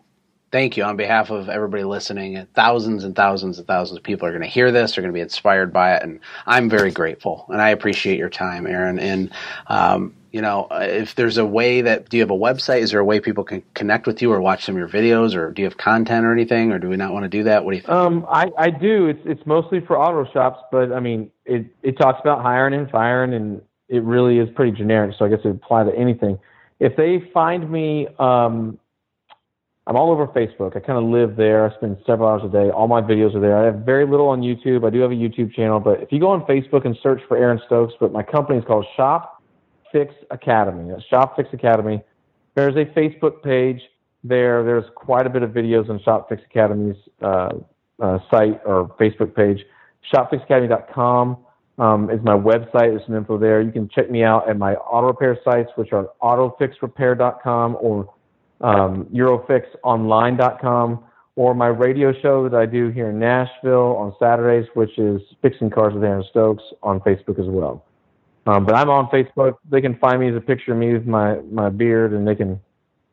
[0.52, 2.48] Thank you on behalf of everybody listening.
[2.56, 4.96] Thousands and thousands and thousands of people are going to hear this.
[4.96, 7.46] They're going to be inspired by it, and I'm very grateful.
[7.50, 8.98] And I appreciate your time, Aaron.
[8.98, 9.32] And
[9.68, 12.82] um, you know, if there's a way that do you have a website?
[12.82, 15.36] Is there a way people can connect with you or watch some of your videos,
[15.36, 17.66] or do you have content or anything, or do we not want to do that?
[17.66, 17.94] What do you think?
[17.94, 19.08] Um, I, I do.
[19.08, 22.90] It's it's mostly for auto shops, but I mean, it it talks about hiring and
[22.90, 25.16] firing, and it really is pretty generic.
[25.18, 26.40] So I guess it would apply to anything.
[26.80, 28.80] If they find me, um,
[29.90, 30.78] I'm all over Facebook.
[30.78, 31.68] I kind of live there.
[31.68, 32.70] I spend several hours a day.
[32.70, 33.58] All my videos are there.
[33.58, 34.86] I have very little on YouTube.
[34.86, 37.38] I do have a YouTube channel, but if you go on Facebook and search for
[37.38, 39.42] Aaron Stokes, but my company is called Shop
[39.92, 40.92] Fix Academy.
[40.92, 42.04] That's Shop Fix Academy.
[42.54, 43.82] There's a Facebook page
[44.24, 44.64] there.
[44.64, 47.50] There's quite a bit of videos on Shop Fix Academy's uh,
[48.00, 49.66] uh, site or Facebook page.
[50.14, 51.36] ShopFixAcademy.com
[51.80, 52.92] um, is my website.
[52.92, 53.60] There's some info there.
[53.60, 58.14] You can check me out at my auto repair sites, which are AutoFixRepair.com or
[58.62, 61.04] um, EuroFixOnline.com,
[61.36, 65.70] or my radio show that I do here in Nashville on Saturdays, which is Fixing
[65.70, 67.86] Cars with Aaron Stokes on Facebook as well.
[68.46, 69.56] Um, but I'm on Facebook.
[69.70, 72.36] They can find me as a picture of me with my, my beard, and they
[72.36, 72.60] can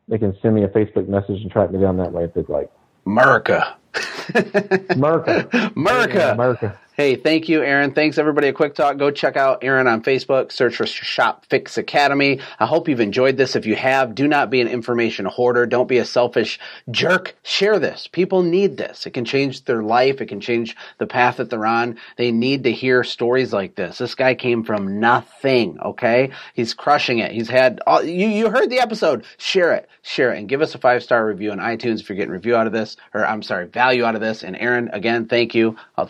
[0.07, 2.47] they can send me a Facebook message and track me down that way if they'd
[2.47, 2.71] like.
[3.05, 3.77] America.
[4.89, 5.71] America.
[5.75, 6.31] America.
[6.33, 6.79] America.
[6.97, 7.93] Hey, thank you, Aaron.
[7.93, 8.97] Thanks, everybody A Quick Talk.
[8.97, 10.51] Go check out Aaron on Facebook.
[10.51, 12.39] Search for Shop Fix Academy.
[12.59, 13.55] I hope you've enjoyed this.
[13.55, 15.67] If you have, do not be an information hoarder.
[15.67, 17.35] Don't be a selfish jerk.
[17.43, 18.07] Share this.
[18.07, 19.05] People need this.
[19.05, 20.21] It can change their life.
[20.21, 21.99] It can change the path that they're on.
[22.15, 23.99] They need to hear stories like this.
[23.99, 26.31] This guy came from nothing, okay?
[26.55, 27.31] He's crushing it.
[27.31, 29.23] He's had, all, you, you heard the episode.
[29.37, 29.87] Share it.
[30.01, 30.39] Share it.
[30.39, 32.73] And give us a five star review on iTunes if you're getting review out of
[32.73, 34.43] this, or I'm sorry, value out of this.
[34.43, 35.75] And Aaron, again, thank you.
[35.95, 36.09] I'll